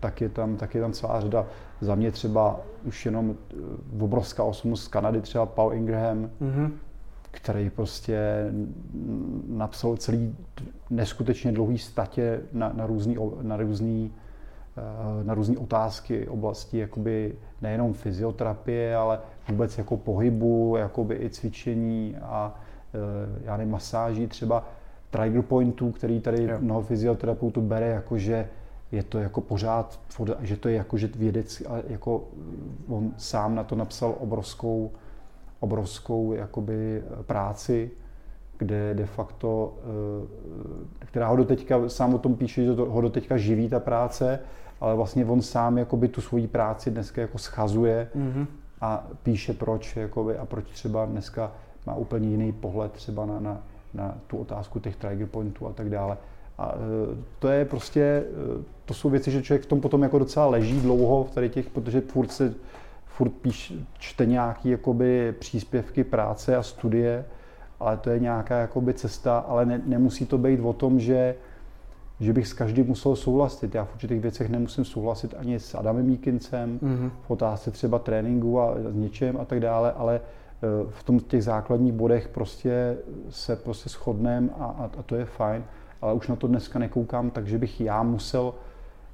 [0.00, 1.46] tak je tam, tak je tam celá řada.
[1.80, 6.70] Za mě třeba už jenom eh, obrovská osobnost z Kanady, třeba Paul Ingraham, mm-hmm.
[7.30, 8.46] který prostě
[9.48, 10.36] napsal celý
[10.90, 14.12] neskutečně dlouhý statě na, na různý, na různý
[14.76, 19.18] eh, na různé otázky oblasti jakoby nejenom fyzioterapie, ale
[19.48, 22.54] vůbec jako pohybu, jakoby i cvičení a
[23.44, 24.64] já nevím, masáží třeba
[25.10, 26.56] trigger pointů, který tady jo.
[26.60, 28.48] mnoho fyzioterapeutů bere jako, že
[28.92, 30.00] je to jako pořád,
[30.40, 32.24] že to je jako, že vědec, jako
[32.88, 34.90] on sám na to napsal obrovskou,
[35.60, 37.90] obrovskou jakoby práci,
[38.58, 39.74] kde de facto,
[41.02, 44.40] eh, která ho doteďka, sám o tom píše, že ho doteďka živí ta práce,
[44.80, 48.46] ale vlastně on sám jakoby tu svoji práci dneska jako schazuje mm-hmm.
[48.80, 51.52] a píše proč jakoby, a proč třeba dneska
[51.86, 53.62] má úplně jiný pohled třeba na, na,
[53.94, 56.16] na tu otázku těch trigger pointů a tak dále.
[56.58, 58.24] A e, to je prostě, e,
[58.84, 61.70] to jsou věci, že člověk v tom potom jako docela leží dlouho v tady těch,
[61.70, 62.54] protože furt se,
[63.06, 67.24] furt píš, čte nějaký jakoby příspěvky práce a studie,
[67.80, 71.34] ale to je nějaká jakoby cesta, ale ne, nemusí to být o tom, že,
[72.20, 73.74] že bych s každým musel souhlasit.
[73.74, 77.10] Já v určitých věcech nemusím souhlasit ani s Adamem Míkincem, mm-hmm.
[77.26, 80.20] v otázce třeba tréninku a s něčem a tak dále, ale e,
[80.90, 82.96] v tom těch základních bodech prostě
[83.30, 85.64] se prostě shodneme a, a, a to je fajn
[86.00, 88.54] ale už na to dneska nekoukám, takže bych já musel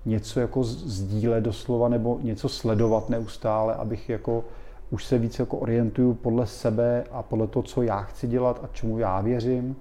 [0.05, 4.45] něco jako sdílet doslova nebo něco sledovat neustále, abych jako
[4.91, 8.69] už se víc jako orientuju podle sebe a podle toho, co já chci dělat a
[8.73, 9.77] čemu já věřím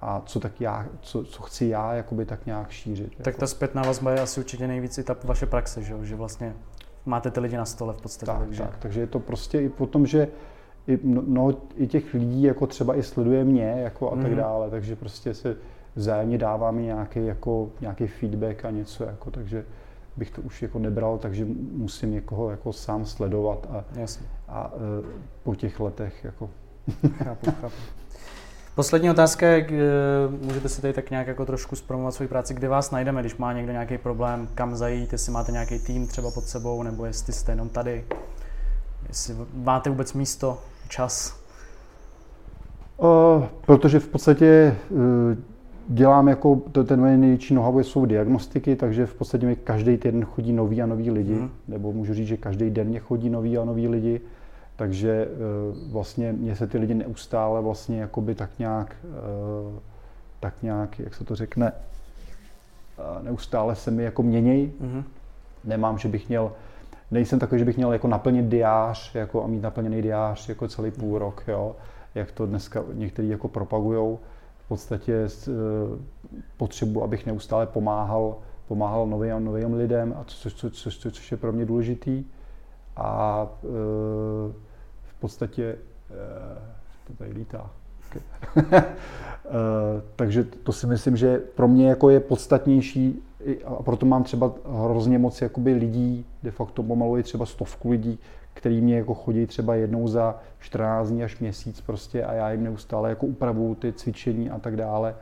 [0.00, 3.16] a co, tak já, co, co chci já jakoby tak nějak šířit.
[3.16, 3.40] Tak jako.
[3.40, 6.54] ta zpětná vazba je asi určitě nejvíc i ta vaše praxe, že, že vlastně
[7.06, 8.32] máte ty lidi na stole v podstatě.
[8.32, 8.62] Tak, takže...
[8.62, 10.28] tak, takže je to prostě i po tom, že
[10.86, 14.22] i mnoho i těch lidí jako třeba i sleduje mě jako a mm.
[14.22, 14.40] tak mhm.
[14.40, 15.56] dále, takže prostě se
[15.96, 19.64] vzájemně dává mi nějaký, jako, nějaký feedback a něco, jako, takže
[20.16, 24.26] bych to už jako nebral, takže musím někoho jako sám sledovat a, Jasně.
[24.48, 25.04] a e,
[25.42, 26.50] po těch letech jako.
[27.24, 27.76] chápu, chápu.
[28.74, 32.68] Poslední otázka je, e, můžete si tady tak nějak jako trošku zpromovat svoji práci, kde
[32.68, 36.44] vás najdeme, když má někdo nějaký problém, kam zajít, jestli máte nějaký tým třeba pod
[36.44, 38.04] sebou, nebo jestli jste jenom tady,
[39.08, 41.42] jestli máte vůbec místo, čas?
[42.96, 44.98] Uh, protože v podstatě uh,
[45.88, 50.24] dělám jako, to, ten moje největší noha jsou diagnostiky, takže v podstatě mi každý týden
[50.24, 51.50] chodí noví a noví lidi, hmm.
[51.68, 54.20] nebo můžu říct, že každý den mě chodí noví a noví lidi,
[54.76, 55.28] takže e,
[55.92, 59.80] vlastně mě se ty lidi neustále vlastně jakoby tak nějak e,
[60.40, 61.72] tak nějak, jak se to řekne,
[63.22, 64.70] neustále se mi jako měněj.
[64.80, 65.02] Mm-hmm.
[65.64, 66.52] Nemám, že bych měl,
[67.10, 70.90] nejsem takový, že bych měl jako naplnit diář jako a mít naplněný diář jako celý
[70.90, 71.76] půl rok, jo,
[72.14, 74.18] jak to dneska někteří jako propagujou.
[74.72, 75.28] Podstatě e,
[76.56, 78.36] potřebu, abych neustále pomáhal,
[78.68, 82.24] pomáhal novým, novým lidem, a což, což, což, což je pro mě důležitý.
[82.96, 83.66] A e,
[85.02, 85.76] v podstatě e,
[87.06, 87.70] to tady lítá.
[89.44, 93.22] Eh, takže to si myslím, že pro mě jako je podstatnější
[93.64, 94.52] a proto mám třeba
[94.84, 98.18] hrozně moc jakoby lidí, de facto pomalu je třeba stovku lidí,
[98.54, 102.64] který mě jako chodí třeba jednou za 14 dní až měsíc prostě a já jim
[102.64, 105.14] neustále jako upravuju ty cvičení a tak dále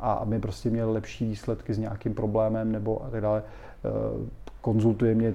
[0.00, 3.42] a aby prostě měl lepší výsledky s nějakým problémem nebo a tak dále.
[3.84, 4.28] Eh,
[4.60, 5.34] konzultuje mě,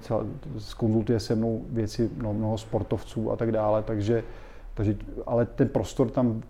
[0.77, 4.23] konzultuje se mnou věci no, mnoho sportovců a tak dále, takže,
[4.73, 6.41] takže ale ten prostor tam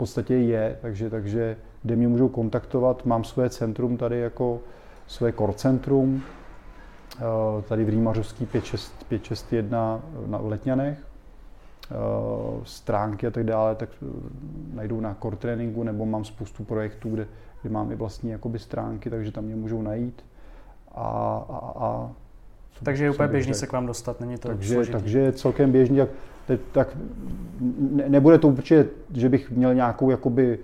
[0.00, 4.60] podstatě je, takže, takže kde mě můžou kontaktovat, mám své centrum tady jako
[5.10, 6.22] své core centrum,
[7.16, 7.22] eh,
[7.68, 11.94] tady v Rýmařovský 561 na Letňanech, eh,
[12.64, 14.06] stránky a tak dále, tak eh,
[14.74, 17.26] najdou na core tréninku, nebo mám spoustu projektů, kde,
[17.62, 20.24] kde mám i vlastní jakoby stránky, takže tam mě můžou najít.
[20.94, 22.10] A, a, a
[22.82, 24.98] takže je úplně běžný se k vám dostat, není to takže, složitý.
[24.98, 26.00] Takže celkem běžný,
[26.46, 26.96] tak, tak
[27.70, 30.58] ne, nebude to určitě, že bych měl nějakou jakoby,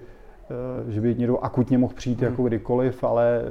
[0.88, 2.30] že by někdo akutně mohl přijít hmm.
[2.30, 3.42] jako kdykoliv, ale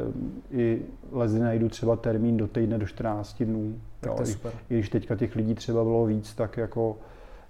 [0.52, 0.82] i
[1.12, 3.76] lezy najdu třeba termín do týdne, do 14 dnů.
[4.00, 4.54] Tak jo, to je super.
[4.70, 6.98] I, I když teďka těch lidí třeba bylo víc, tak jako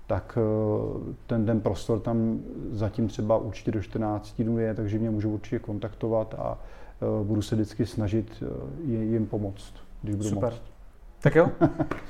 [0.07, 2.39] tak eh, ten, ten prostor tam
[2.71, 6.57] zatím třeba určitě do 14 dnů je, takže mě můžou určitě kontaktovat a
[7.01, 8.43] eh, budu se vždycky snažit
[8.87, 10.49] jim pomoct, když budu Super.
[10.49, 10.74] moct.
[11.25, 11.51] Tak jo,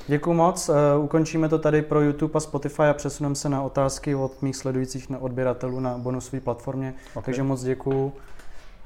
[0.07, 0.69] děkuji moc.
[0.69, 4.55] Uh, ukončíme to tady pro YouTube a Spotify a přesuneme se na otázky od mých
[4.55, 6.93] sledujících na odběratelů na bonusové platformě.
[7.13, 7.23] Okay.
[7.23, 8.13] Takže moc děkuji.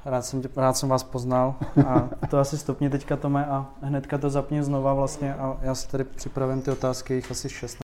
[0.04, 1.54] Rád jsem, rád jsem vás poznal
[1.86, 5.88] a to asi stopně teďka Tome a hnedka to zapni znova vlastně a já si
[5.88, 7.78] tady připravím ty otázky, jich asi šest